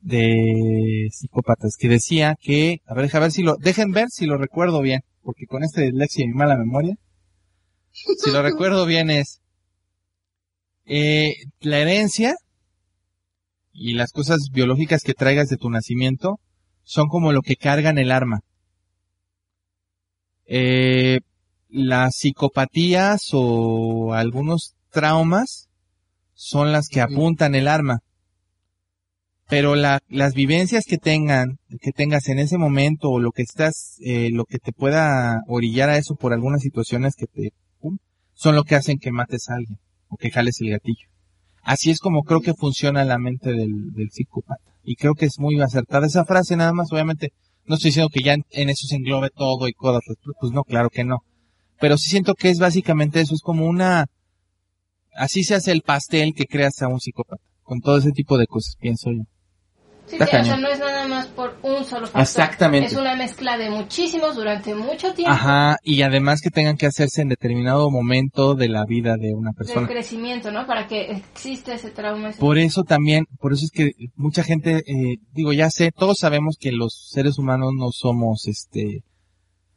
[0.00, 4.38] de psicópatas que decía que, a ver, deja ver si lo, dejen ver si lo
[4.38, 6.96] recuerdo bien, porque con este dislexia y mi mala memoria,
[7.92, 9.40] si lo recuerdo bien es
[10.86, 12.34] eh, la herencia
[13.72, 16.40] y las cosas biológicas que traigas de tu nacimiento
[16.82, 18.40] son como lo que cargan el arma.
[20.52, 21.20] Eh,
[21.68, 25.68] las psicopatías o algunos traumas
[26.34, 28.00] son las que apuntan el arma.
[29.48, 33.98] Pero la, las vivencias que tengan, que tengas en ese momento o lo que estás,
[34.00, 37.98] eh, lo que te pueda orillar a eso por algunas situaciones que te, pum,
[38.32, 39.78] son lo que hacen que mates a alguien
[40.08, 41.06] o que jales el gatillo.
[41.62, 44.64] Así es como creo que funciona la mente del, del psicópata.
[44.82, 47.32] Y creo que es muy acertada esa frase, nada más, obviamente,
[47.64, 50.02] no estoy diciendo que ya en, en eso se englobe todo y cosas,
[50.40, 51.18] pues no, claro que no.
[51.80, 54.06] Pero sí siento que es básicamente eso, es como una,
[55.14, 58.46] así se hace el pastel que creas a un psicópata, con todo ese tipo de
[58.46, 59.22] cosas, pienso yo.
[60.06, 60.62] Sí, Está sí, o sea, cañón.
[60.62, 62.22] no es nada más por un solo factor.
[62.22, 62.86] Exactamente.
[62.88, 65.32] Es una mezcla de muchísimos durante mucho tiempo.
[65.32, 69.50] Ajá, y además que tengan que hacerse en determinado momento de la vida de una
[69.50, 69.86] Del persona.
[69.88, 70.66] crecimiento, ¿no?
[70.66, 72.30] Para que exista ese trauma.
[72.30, 76.16] ese- Por eso también, por eso es que mucha gente, eh, digo, ya sé, todos
[76.18, 79.02] sabemos que los seres humanos no somos, este,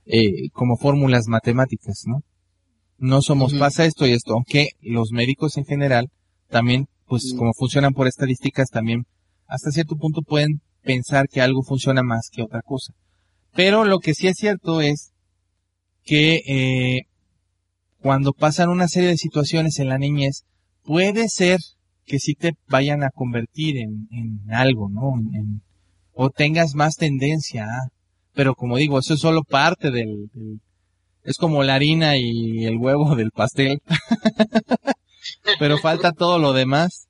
[0.06, 2.22] eh, como fórmulas matemáticas, ¿no?
[2.98, 6.10] No somos, pasa esto y esto, aunque los médicos en general
[6.50, 9.06] también, pues como funcionan por estadísticas, también
[9.48, 12.94] hasta cierto punto pueden pensar que algo funciona más que otra cosa.
[13.56, 15.12] Pero lo que sí es cierto es
[16.04, 17.02] que eh,
[18.00, 20.44] cuando pasan una serie de situaciones en la niñez,
[20.84, 21.60] puede ser
[22.06, 25.14] que sí te vayan a convertir en, en algo, ¿no?
[25.34, 25.62] En-
[26.16, 27.88] o tengas más tendencia a.
[28.34, 30.30] Pero como digo, eso es solo parte del-
[31.24, 33.80] es como la harina y el huevo del pastel.
[35.60, 37.08] Pero falta todo lo demás.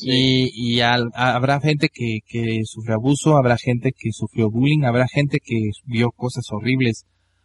[0.00, 5.06] Y, y al- habrá gente que, que sufre abuso, habrá gente que sufrió bullying, habrá
[5.06, 7.04] gente que vio cosas horribles,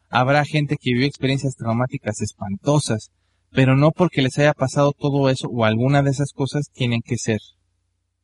[0.10, 3.10] habrá gente que vivió experiencias traumáticas espantosas,
[3.52, 7.18] pero no porque les haya pasado todo eso o alguna de esas cosas tienen que
[7.18, 7.40] ser.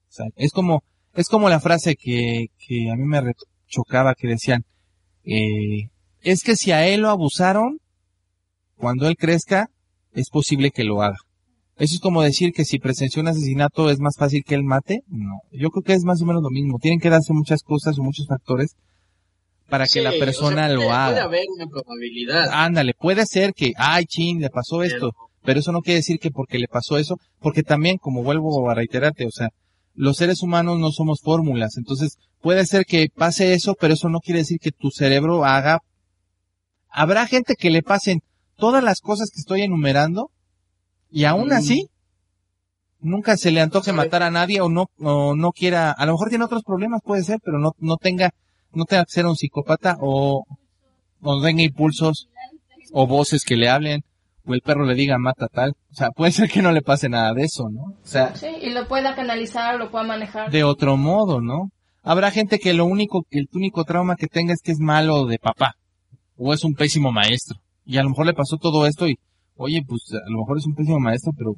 [0.07, 3.33] O sea, es como, es como la frase que, que a mí me
[3.67, 4.63] chocaba que decían,
[5.25, 5.89] eh,
[6.21, 7.79] es que si a él lo abusaron,
[8.75, 9.67] cuando él crezca,
[10.13, 11.17] es posible que lo haga.
[11.77, 15.01] Eso es como decir que si presenció un asesinato es más fácil que él mate.
[15.07, 16.77] No, yo creo que es más o menos lo mismo.
[16.79, 18.75] Tienen que darse muchas cosas o muchos factores
[19.69, 21.23] para que la o persona lo puede- Puede haga.
[21.23, 22.49] haber una probabilidad.
[22.51, 25.11] Ándale, puede ser que, ay, chin, le pasó esto.
[25.45, 28.75] Pero eso no quiere decir que porque le pasó eso, porque también, como vuelvo a
[28.75, 29.49] reiterarte, o sea,
[29.95, 31.75] los seres humanos no somos fórmulas.
[31.77, 35.79] Entonces, puede ser que pase eso, pero eso no quiere decir que tu cerebro haga.
[36.89, 38.19] Habrá gente que le pasen
[38.57, 40.29] todas las cosas que estoy enumerando
[41.13, 41.53] y aún Mm.
[41.53, 41.87] así
[42.99, 46.29] nunca se le antoje matar a nadie o no o no quiera, a lo mejor
[46.29, 48.31] tiene otros problemas, puede ser, pero no no tenga
[48.73, 50.43] no tenga que ser un psicópata o
[51.21, 52.27] o no tenga impulsos
[52.91, 54.01] o voces que le hablen
[54.45, 57.07] o el perro le diga mata tal, o sea, puede ser que no le pase
[57.07, 57.81] nada de eso, ¿no?
[57.83, 60.51] O sea, Sí, y lo pueda canalizar, lo pueda manejar.
[60.51, 61.69] de otro modo, ¿no?
[62.01, 65.25] Habrá gente que lo único, que el único trauma que tenga es que es malo
[65.27, 65.75] de papá,
[66.35, 69.17] o es un pésimo maestro, y a lo mejor le pasó todo esto y,
[69.55, 71.55] oye, pues a lo mejor es un pésimo maestro, pero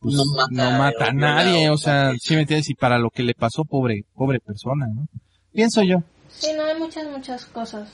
[0.00, 3.22] pues No no mata, a nadie, o sea, sí me entiendes, y para lo que
[3.22, 5.06] le pasó, pobre, pobre persona, ¿no?
[5.52, 6.02] Pienso yo.
[6.28, 7.88] Sí, no, hay muchas, muchas cosas.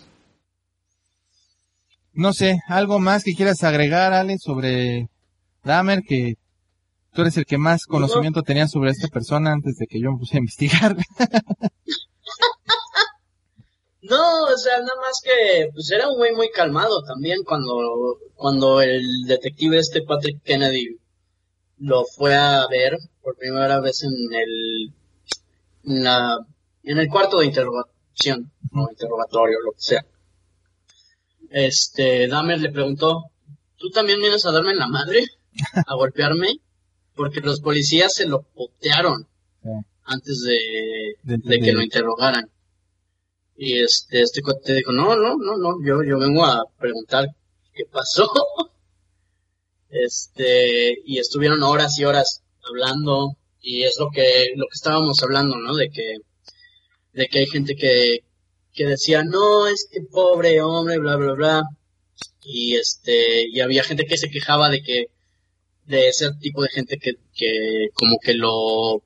[2.13, 5.09] No sé, algo más que quieras agregar, Ale, sobre
[5.65, 6.35] Dahmer, que
[7.13, 10.19] tú eres el que más conocimiento tenía sobre esta persona antes de que yo me
[10.19, 10.97] puse a investigar.
[14.03, 18.81] No, o sea, nada más que, pues era un güey muy calmado también cuando, cuando
[18.83, 20.99] el detective este Patrick Kennedy
[21.79, 24.93] lo fue a ver por primera vez en el,
[25.85, 26.37] en la,
[26.83, 30.05] en el cuarto de interrogación, o interrogatorio, lo que sea.
[31.51, 33.25] Este, Dahmer le preguntó,
[33.77, 35.25] ¿tú también vienes a darme en la madre?
[35.87, 36.57] ¿A golpearme?
[37.15, 39.29] Porque los policías se lo potearon
[40.05, 40.57] antes de,
[41.23, 42.51] De- de que lo interrogaran.
[43.57, 47.27] Y este, este cuate dijo, no, no, no, no, yo, yo vengo a preguntar
[47.75, 48.31] qué pasó.
[49.95, 55.59] Este, y estuvieron horas y horas hablando, y es lo que, lo que estábamos hablando,
[55.59, 55.77] ¿no?
[55.77, 56.17] De que,
[57.13, 58.25] de que hay gente que,
[58.73, 61.63] que decía, no, es que pobre hombre, bla, bla, bla.
[62.43, 65.11] Y este, y había gente que se quejaba de que,
[65.85, 69.03] de ese tipo de gente que, que como que lo,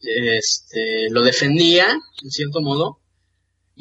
[0.00, 1.86] este, lo defendía,
[2.22, 2.99] en cierto modo.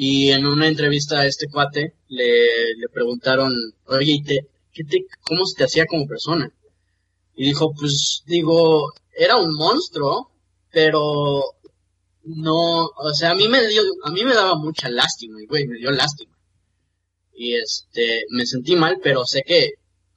[0.02, 3.54] Y en una entrevista a este cuate le, le preguntaron,
[3.88, 6.50] oye, ¿y te, qué te, ¿cómo se te hacía como persona?
[7.36, 10.32] Y dijo, pues, digo, era un monstruo,
[10.72, 11.44] pero
[12.24, 15.68] no, o sea, a mí me dio, a mí me daba mucha lástima, y güey,
[15.68, 16.34] me dio lástima.
[17.34, 19.74] Y este, me sentí mal, pero sé que,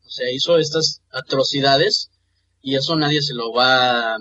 [0.06, 2.12] o sea, hizo estas atrocidades
[2.60, 4.16] y eso nadie se lo va,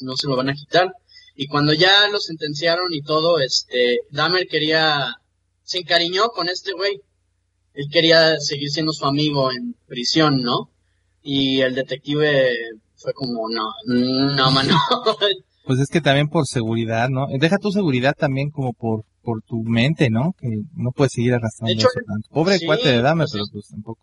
[0.00, 0.92] no se lo van a quitar.
[1.36, 5.14] Y cuando ya lo sentenciaron y todo, este, Dahmer quería,
[5.62, 7.00] se encariñó con este güey.
[7.74, 10.70] Él quería seguir siendo su amigo en prisión, ¿no?
[11.22, 12.50] Y el detective
[12.94, 14.74] fue como, no, no, mano.
[15.66, 17.26] Pues es que también por seguridad, ¿no?
[17.40, 20.32] Deja tu seguridad también como por, por tu mente, ¿no?
[20.38, 22.28] Que no puedes seguir arrastrando hecho, eso tanto.
[22.30, 24.00] Pobre sí, cuate de Dahmer, pues pero es- pues tampoco.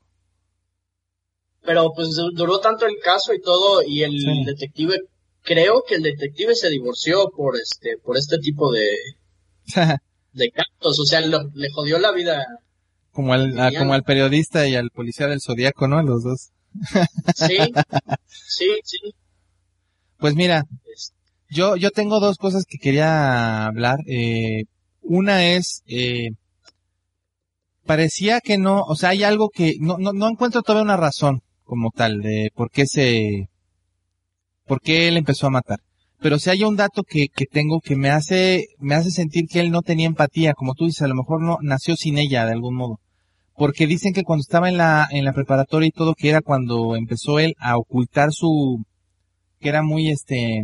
[1.61, 4.43] Pero pues du- duró tanto el caso y todo, y el Sí.
[4.45, 4.97] detective
[5.43, 8.87] creo que el detective se divorció por este, por este tipo de,
[10.33, 12.45] de casos, o sea, lo- le jodió la vida.
[13.11, 16.01] como al, a- como al periodista y al policía del Zodíaco, ¿no?
[16.01, 16.49] Los dos.
[17.35, 17.57] Sí,
[18.27, 18.97] sí, sí.
[20.17, 20.63] Pues mira,
[21.49, 23.99] yo, yo tengo dos cosas que quería hablar.
[24.07, 24.63] Eh,
[25.01, 26.29] una es, eh,
[27.85, 31.41] parecía que no, o sea, hay algo que no, no, no encuentro todavía una razón
[31.63, 33.49] como tal de por qué se,
[34.65, 35.79] por qué él empezó a matar.
[36.19, 39.59] Pero si hay un dato que, que tengo que me hace, me hace sentir que
[39.59, 42.53] él no tenía empatía, como tú dices, a lo mejor no, nació sin ella de
[42.53, 42.99] algún modo.
[43.55, 46.95] Porque dicen que cuando estaba en la, en la preparatoria y todo, que era cuando
[46.95, 48.83] empezó él a ocultar su,
[49.59, 50.61] que era muy este,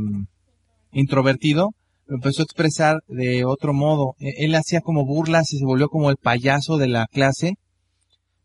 [0.94, 1.72] introvertido,
[2.08, 4.16] lo empezó a expresar de otro modo.
[4.20, 7.56] E- Él hacía como burlas y se volvió como el payaso de la clase,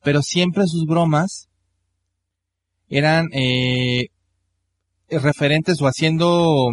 [0.02, 1.48] pero siempre sus bromas
[2.88, 4.08] eran eh,
[5.22, 6.70] referentes o haciendo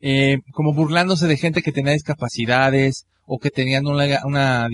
[0.00, 4.68] eh, como burlándose de gente que tenía discapacidades o que tenían una,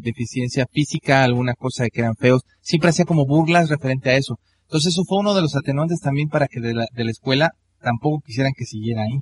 [0.00, 2.42] deficiencia física, alguna cosa de que eran feos.
[2.62, 4.38] Siempre hacía como burlas referente a eso.
[4.62, 7.50] Entonces eso fue uno de los atenuantes también para que de la, de la escuela
[7.82, 9.20] tampoco quisieran que siguiera ahí.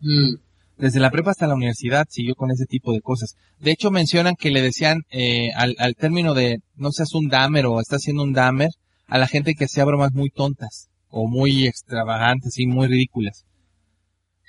[0.00, 0.36] Mm,
[0.78, 3.34] Desde la prepa hasta la universidad siguió con ese tipo de cosas.
[3.60, 7.66] De hecho mencionan que le decían eh, al, al término de no seas un damer
[7.66, 8.70] o estás siendo un damer
[9.08, 13.44] a la gente que hacía bromas muy tontas o muy extravagantes y muy ridículas.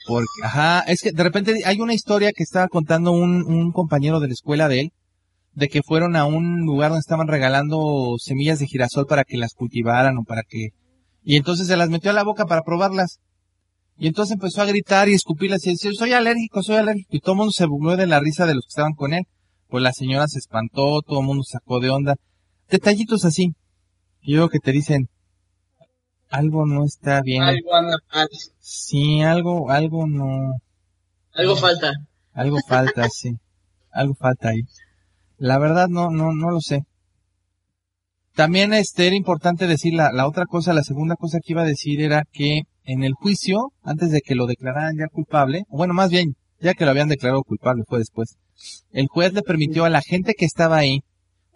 [0.05, 4.19] Porque, ajá, es que de repente hay una historia que estaba contando un, un compañero
[4.19, 4.91] de la escuela de él,
[5.53, 9.53] de que fueron a un lugar donde estaban regalando semillas de girasol para que las
[9.53, 10.69] cultivaran o para que...
[11.23, 13.19] Y entonces se las metió a la boca para probarlas.
[13.97, 17.09] Y entonces empezó a gritar y escupirlas y decir, soy alérgico, soy alérgico.
[17.11, 19.23] Y todo el mundo se burló de la risa de los que estaban con él.
[19.67, 22.15] Pues la señora se espantó, todo el mundo sacó de onda.
[22.69, 23.53] Detallitos así.
[24.21, 25.09] Y luego que te dicen,
[26.29, 27.43] algo no está bien.
[27.43, 28.27] algo anda mal,
[28.59, 30.53] Sí, algo, algo no,
[31.33, 31.91] algo falta.
[32.33, 33.31] algo falta, sí.
[33.91, 34.61] Algo falta ahí.
[35.37, 36.83] La verdad no, no, no lo sé.
[38.35, 41.65] También este era importante decir la, la otra cosa, la segunda cosa que iba a
[41.65, 45.93] decir era que en el juicio, antes de que lo declararan ya culpable, o bueno,
[45.93, 48.37] más bien, ya que lo habían declarado culpable, fue después,
[48.91, 51.01] el juez le permitió a la gente que estaba ahí,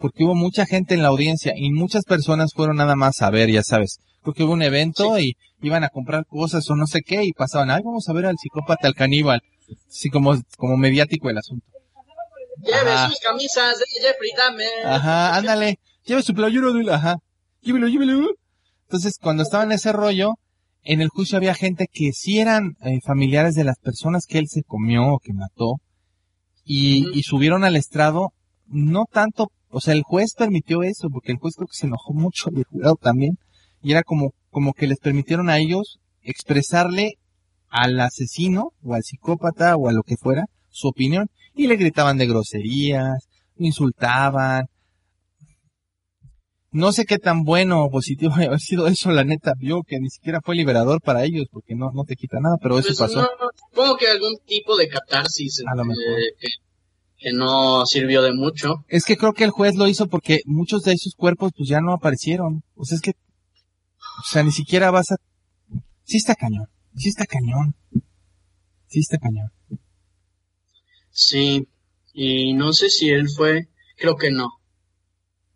[0.04, 3.50] porque hubo mucha gente en la audiencia y muchas personas fueron nada más a ver,
[3.50, 7.24] ya sabes, porque hubo un evento y iban a comprar cosas o no sé qué
[7.24, 9.40] y pasaban, ay, vamos a ver al psicópata, al caníbal,
[9.88, 11.64] así como, como mediático el asunto.
[12.62, 13.08] Lleve Ajá.
[13.08, 14.86] sus camisas de Jeffrey Dahmer.
[14.86, 17.16] Ajá, ándale, lleve su playero de ajá,
[17.62, 18.28] llévelo, llévelo.
[18.82, 20.34] Entonces, cuando estaba en ese rollo,
[20.82, 24.48] en el juicio había gente que sí eran eh, familiares de las personas que él
[24.48, 25.76] se comió o que mató,
[26.62, 28.34] y, y subieron al estrado,
[28.66, 32.12] no tanto, o sea, el juez permitió eso, porque el juez creo que se enojó
[32.12, 33.38] mucho y el jurado también,
[33.82, 37.14] y era como, como que les permitieron a ellos expresarle
[37.68, 42.16] al asesino, o al psicópata, o a lo que fuera, su opinión, y le gritaban
[42.18, 44.66] de groserías, lo insultaban.
[46.70, 50.08] No sé qué tan bueno o positivo haya sido eso, la neta, vio que ni
[50.10, 53.20] siquiera fue liberador para ellos, porque no, no te quita nada, pero eso Pues, pasó.
[53.22, 53.28] no,
[53.70, 56.04] supongo que algún tipo de catarsis A lo eh, mejor.
[56.40, 56.48] que,
[57.24, 58.84] que no sirvió de mucho.
[58.86, 61.80] Es que creo que el juez lo hizo porque muchos de esos cuerpos pues ya
[61.80, 62.62] no aparecieron.
[62.74, 65.16] O sea, es que, o sea, ni siquiera vas a...
[66.04, 67.74] Sí está cañón, sí está cañón.
[68.88, 69.50] Sí está cañón.
[71.10, 71.66] Sí,
[72.12, 74.50] y no sé si él fue, creo que no.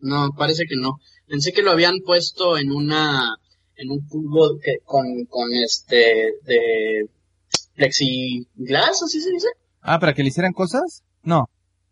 [0.01, 0.97] No, parece que no.
[1.27, 3.37] Pensé que lo habían puesto en una,
[3.77, 7.11] en un cubo que, con, con este, de
[7.75, 9.49] plexiglas, ¿así se dice?
[9.83, 11.03] Ah, ¿para que le hicieran cosas?
[11.23, 11.51] No.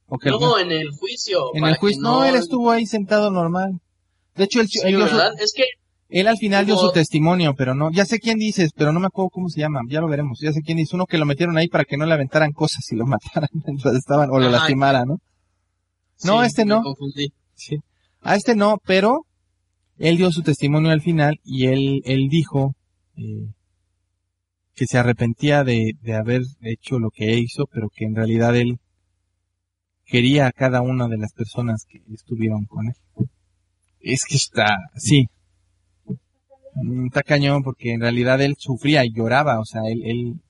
[0.08, 1.54] No, en el juicio.
[1.54, 3.80] en el juicio, no, él estuvo ahí sentado normal.
[4.36, 5.32] De hecho, él, Sí, él dio su- ¿verdad?
[5.40, 5.64] Es que,
[6.08, 9.06] él al final dio su testimonio, pero no, ya sé quién dices, pero no me
[9.06, 11.56] acuerdo cómo se llama, ya lo veremos, ya sé quién dice, uno que lo metieron
[11.58, 14.58] ahí para que no le aventaran cosas y lo mataran mientras estaban, o lo Ajá.
[14.58, 15.18] lastimaran, ¿no?
[16.24, 16.82] No, sí, este no.
[16.82, 17.32] confundí.
[17.54, 17.78] Sí.
[18.20, 19.26] A este no, pero
[19.98, 22.74] él dio su testimonio al final y él, él dijo
[23.16, 23.48] eh,
[24.74, 28.78] que se arrepentía de, de haber hecho lo que hizo, pero que en realidad él
[30.06, 32.94] quería a cada una de las personas que estuvieron con él.
[34.00, 35.26] Es que está, sí.
[37.06, 40.40] Está cañón porque en realidad él sufría y lloraba, o sea, él, él,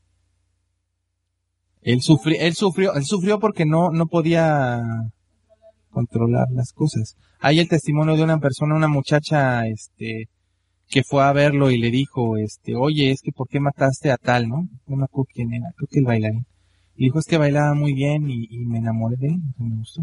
[1.82, 4.82] él sufrió, él sufrió, él sufrió porque no, no podía
[5.88, 7.16] controlar las cosas.
[7.40, 10.28] Hay el testimonio de una persona, una muchacha, este,
[10.88, 14.16] que fue a verlo y le dijo, este, oye, es que ¿por qué mataste a
[14.16, 14.68] tal, no?
[14.86, 16.46] No me acuerdo quién era, creo que el bailarín.
[16.96, 20.02] Y dijo, es que bailaba muy bien y, y me enamoré de él, me gustó.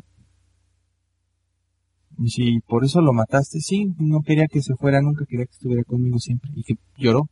[2.19, 5.53] Y si por eso lo mataste, sí, no quería que se fuera nunca, quería que
[5.53, 6.51] estuviera conmigo siempre.
[6.55, 7.27] Y que lloró.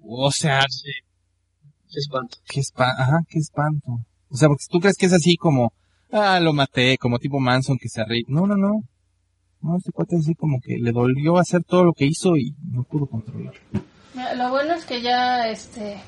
[0.00, 0.92] O sea, Sí.
[1.92, 2.38] Qué espanto.
[2.48, 4.00] qué espanto, ajá, qué espanto.
[4.28, 5.72] O sea, porque tú crees que es así como,
[6.12, 8.22] ah, lo maté, como tipo Manson que se ríe.
[8.28, 8.82] No, no, no.
[9.60, 12.54] No, este cuate es así como que le dolió hacer todo lo que hizo y
[12.62, 13.54] no pudo controlar.
[14.14, 16.00] Mira, Lo bueno es que ya este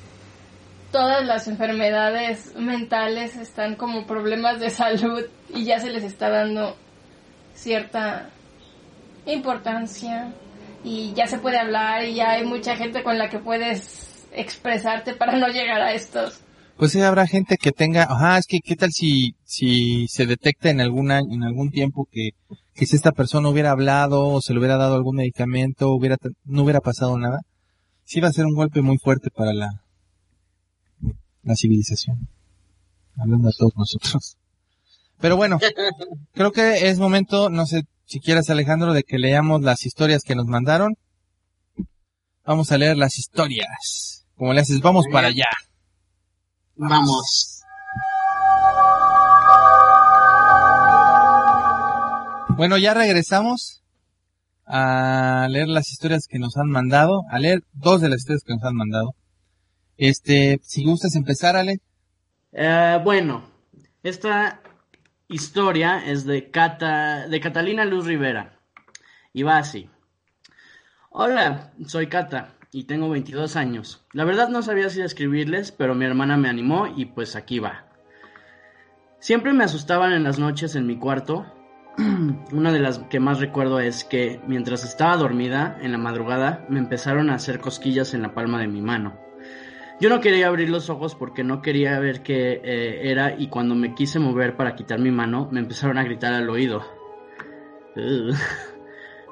[0.93, 6.77] todas las enfermedades mentales están como problemas de salud y ya se les está dando
[7.55, 8.31] cierta
[9.27, 10.33] importancia
[10.85, 15.15] y ya se puede hablar y ya hay mucha gente con la que puedes expresarte
[15.15, 16.41] para no llegar a estos.
[16.77, 20.71] Pues sí, habrá gente que tenga, ajá, es que qué tal si, si se detecta
[20.71, 22.31] en algún año, en algún tiempo que,
[22.75, 26.63] que si esta persona hubiera hablado o se le hubiera dado algún medicamento, hubiera, no
[26.63, 27.39] hubiera pasado nada.
[28.05, 29.69] Sí va a ser un golpe muy fuerte para la,
[31.43, 32.29] la civilización.
[33.17, 34.37] Hablando a todos nosotros.
[35.21, 35.59] Pero bueno,
[36.33, 40.35] creo que es momento, no sé si quieres Alejandro, de que leamos las historias que
[40.35, 40.97] nos mandaron.
[42.45, 44.27] Vamos a leer las historias.
[44.37, 45.49] Como le haces, vamos para allá.
[46.75, 47.63] Vamos.
[52.57, 53.83] Bueno, ya regresamos
[54.67, 58.55] a leer las historias que nos han mandado, a leer dos de las historias que
[58.55, 59.15] nos han mandado.
[59.97, 61.81] Este, si gustas empezar, Ale.
[62.53, 63.45] Eh, bueno,
[64.03, 64.61] esta
[65.29, 68.59] historia es de, Cata, de Catalina Luz Rivera.
[69.33, 69.89] Y va así.
[71.11, 74.05] Hola, soy Cata y tengo 22 años.
[74.13, 77.87] La verdad no sabía si escribirles, pero mi hermana me animó y pues aquí va.
[79.19, 81.47] Siempre me asustaban en las noches en mi cuarto.
[82.53, 86.79] Una de las que más recuerdo es que mientras estaba dormida en la madrugada me
[86.79, 89.19] empezaron a hacer cosquillas en la palma de mi mano.
[90.03, 93.77] Yo no quería abrir los ojos porque no quería ver qué eh, era y cuando
[93.77, 96.83] me quise mover para quitar mi mano me empezaron a gritar al oído.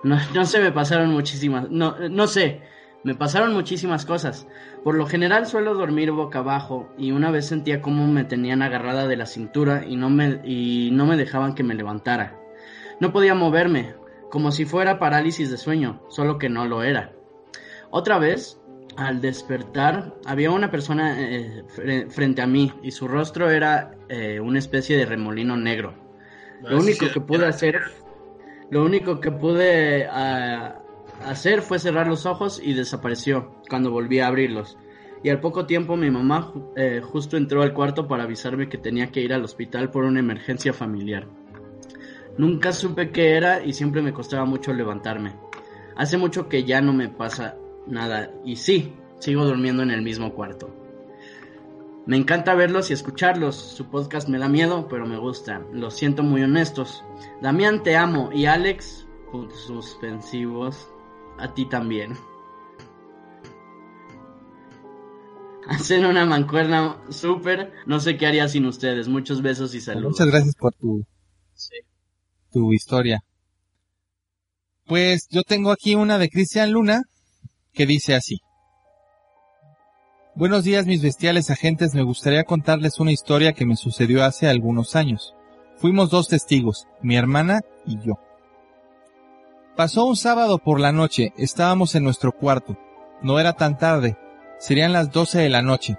[0.02, 2.62] No, no sé, me pasaron muchísimas, no, no sé,
[3.02, 4.46] me pasaron muchísimas cosas.
[4.84, 9.08] Por lo general suelo dormir boca abajo y una vez sentía como me tenían agarrada
[9.08, 12.40] de la cintura y no me, y no me dejaban que me levantara.
[13.00, 13.94] No podía moverme,
[14.30, 17.12] como si fuera parálisis de sueño, solo que no lo era.
[17.90, 18.59] Otra vez,
[19.00, 24.40] al despertar, había una persona eh, fre- frente a mí y su rostro era eh,
[24.40, 25.94] una especie de remolino negro.
[26.60, 27.80] Lo único que pude hacer,
[28.68, 30.82] lo único que pude ah,
[31.24, 34.76] hacer fue cerrar los ojos y desapareció cuando volví a abrirlos.
[35.22, 39.10] Y al poco tiempo mi mamá eh, justo entró al cuarto para avisarme que tenía
[39.10, 41.26] que ir al hospital por una emergencia familiar.
[42.36, 45.36] Nunca supe qué era y siempre me costaba mucho levantarme.
[45.96, 47.56] Hace mucho que ya no me pasa
[47.86, 50.74] nada y sí, sigo durmiendo en el mismo cuarto.
[52.06, 53.54] Me encanta verlos y escucharlos.
[53.54, 55.62] Su podcast me da miedo, pero me gusta.
[55.72, 57.04] Los siento muy honestos.
[57.42, 58.30] Damián, te amo.
[58.32, 59.06] Y Alex,
[59.66, 60.88] suspensivos,
[61.38, 62.14] a ti también.
[65.68, 67.72] Hacen una mancuerna súper.
[67.86, 69.06] No sé qué haría sin ustedes.
[69.06, 70.12] Muchos besos y saludos.
[70.12, 71.04] Muchas gracias por tu,
[71.54, 71.76] Sí.
[72.50, 73.22] tu historia.
[74.86, 77.02] Pues yo tengo aquí una de Cristian Luna
[77.72, 78.38] que dice así.
[80.34, 84.96] Buenos días mis bestiales agentes, me gustaría contarles una historia que me sucedió hace algunos
[84.96, 85.34] años.
[85.76, 88.14] Fuimos dos testigos, mi hermana y yo.
[89.76, 92.76] Pasó un sábado por la noche, estábamos en nuestro cuarto.
[93.22, 94.16] No era tan tarde,
[94.58, 95.96] serían las 12 de la noche.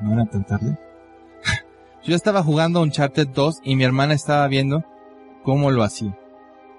[0.00, 0.78] ¿No era tan tarde?
[2.04, 4.84] yo estaba jugando Uncharted 2 y mi hermana estaba viendo
[5.42, 6.18] cómo lo hacía.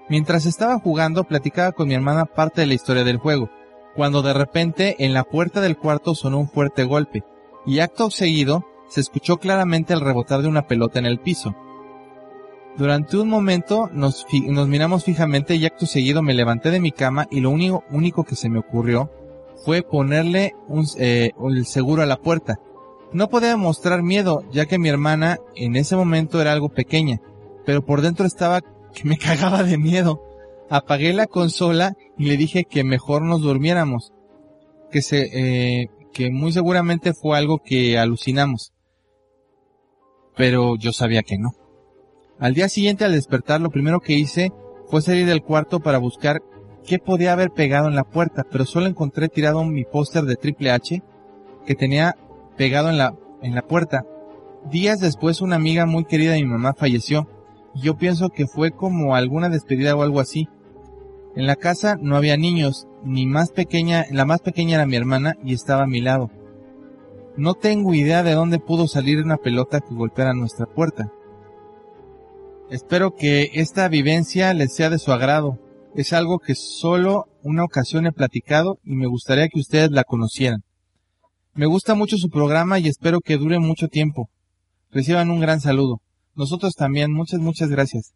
[0.08, 3.50] Mientras estaba jugando, platicaba con mi hermana parte de la historia del juego,
[3.96, 7.24] cuando de repente en la puerta del cuarto sonó un fuerte golpe,
[7.66, 11.56] y acto seguido se escuchó claramente el rebotar de una pelota en el piso.
[12.76, 14.26] Durante un momento nos,
[14.68, 18.36] miramos fijamente y acto seguido me levanté de mi cama y lo único, único que
[18.36, 19.10] se me ocurrió
[19.64, 22.60] fue ponerle un, eh, el seguro a la puerta.
[23.12, 27.20] No podía mostrar miedo, ya que mi hermana en ese momento era algo pequeña,
[27.64, 30.20] pero por dentro estaba que me cagaba de miedo.
[30.68, 34.12] Apagué la consola y le dije que mejor nos durmiéramos,
[34.90, 38.72] que se, eh, que muy seguramente fue algo que alucinamos.
[40.36, 41.50] Pero yo sabía que no.
[42.38, 44.52] Al día siguiente al despertar lo primero que hice
[44.88, 46.42] fue salir del cuarto para buscar
[46.86, 50.70] qué podía haber pegado en la puerta, pero solo encontré tirado mi póster de Triple
[50.70, 51.02] H
[51.66, 52.16] que tenía
[52.56, 54.04] pegado en la, en la puerta.
[54.70, 57.28] Días después una amiga muy querida de mi mamá falleció
[57.74, 60.48] y yo pienso que fue como alguna despedida o algo así.
[61.36, 65.34] En la casa no había niños, ni más pequeña, la más pequeña era mi hermana
[65.44, 66.30] y estaba a mi lado.
[67.36, 71.12] No tengo idea de dónde pudo salir una pelota que golpeara nuestra puerta.
[72.70, 75.58] Espero que esta vivencia les sea de su agrado.
[75.94, 80.64] Es algo que solo una ocasión he platicado y me gustaría que ustedes la conocieran.
[81.52, 84.30] Me gusta mucho su programa y espero que dure mucho tiempo.
[84.90, 86.00] Reciban un gran saludo.
[86.34, 88.14] Nosotros también, muchas, muchas gracias.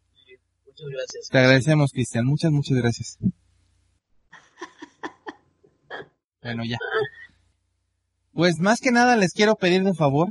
[0.81, 1.27] Muchas gracias.
[1.29, 2.25] Te agradecemos, Cristian.
[2.25, 3.17] Muchas, muchas gracias.
[6.43, 6.79] Bueno, ya.
[8.33, 10.29] Pues más que nada les quiero pedir de favor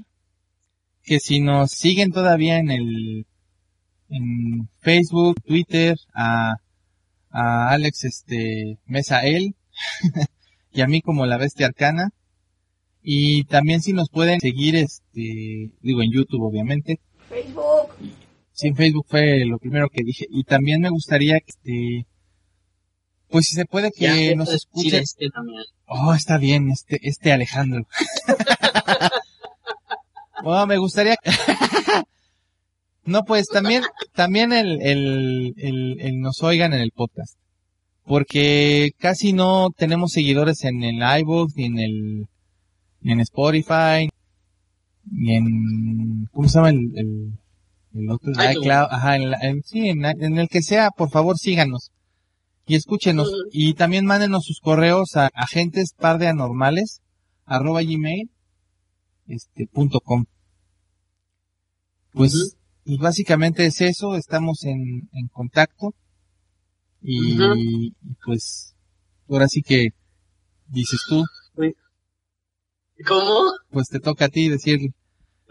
[1.05, 3.27] que si nos siguen todavía en el
[4.09, 6.57] en Facebook, Twitter, a,
[7.31, 9.55] a Alex este Mesa él
[10.73, 12.11] y a mí como la bestia arcana
[13.05, 16.99] y también si nos pueden seguir este digo en YouTube obviamente.
[17.29, 17.91] Facebook.
[18.61, 22.07] Sí, en Facebook fue lo primero que dije y también me gustaría que este
[23.31, 25.03] pues si se puede que ya nos escuchen.
[25.03, 25.63] este también.
[25.87, 27.87] Oh, está bien, este, este Alejandro.
[30.45, 31.17] oh, me gustaría.
[33.05, 33.83] no, pues también,
[34.15, 37.39] también el, el, el, el nos oigan en el podcast.
[38.05, 42.29] Porque casi no tenemos seguidores en el iVoox, ni en el,
[43.01, 44.11] ni en Spotify,
[45.11, 47.40] ni en, ¿cómo se llama el, el,
[47.95, 48.31] el otro?
[48.33, 48.57] iTunes.
[48.57, 51.91] iCloud, ajá, en, la- en- sí, en, la- en el que sea, por favor síganos.
[52.67, 53.29] Y escúchenos.
[53.51, 57.01] Y también mándenos sus correos a agentespardeanormales
[57.45, 58.31] arroba gmail
[59.27, 60.25] este punto com.
[62.13, 65.95] Pues, pues básicamente es eso, estamos en, en contacto.
[67.03, 67.93] Y
[68.25, 68.75] pues
[69.29, 69.91] ahora sí que
[70.69, 71.25] dices tú,
[73.07, 73.51] ¿Cómo?
[73.71, 74.93] pues te toca a ti decir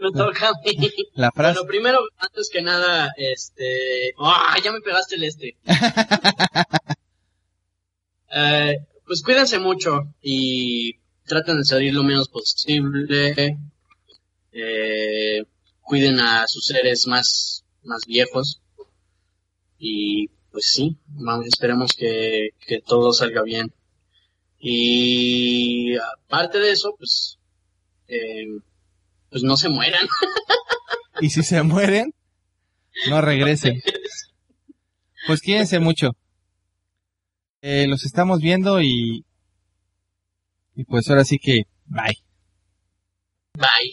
[0.00, 0.90] Me toca a mí.
[1.14, 1.58] la frase.
[1.58, 4.14] Bueno, primero, antes que nada, este...
[4.18, 4.56] ¡Ah!
[4.62, 5.56] ya me pegaste el este.
[8.32, 10.92] Eh, pues cuídense mucho y
[11.26, 13.58] traten de salir lo menos posible.
[14.52, 15.42] Eh,
[15.80, 18.60] cuiden a sus seres más, más viejos.
[19.78, 23.72] Y pues sí, vamos, esperemos que, que todo salga bien.
[24.60, 27.38] Y aparte de eso, pues,
[28.08, 28.46] eh,
[29.30, 30.06] pues no se mueran.
[31.20, 32.14] Y si se mueren,
[33.08, 33.82] no regresen.
[35.26, 36.16] Pues quédense mucho.
[37.62, 39.24] Eh, los estamos viendo y,
[40.74, 42.18] y pues ahora sí que, bye.
[43.54, 43.92] Bye.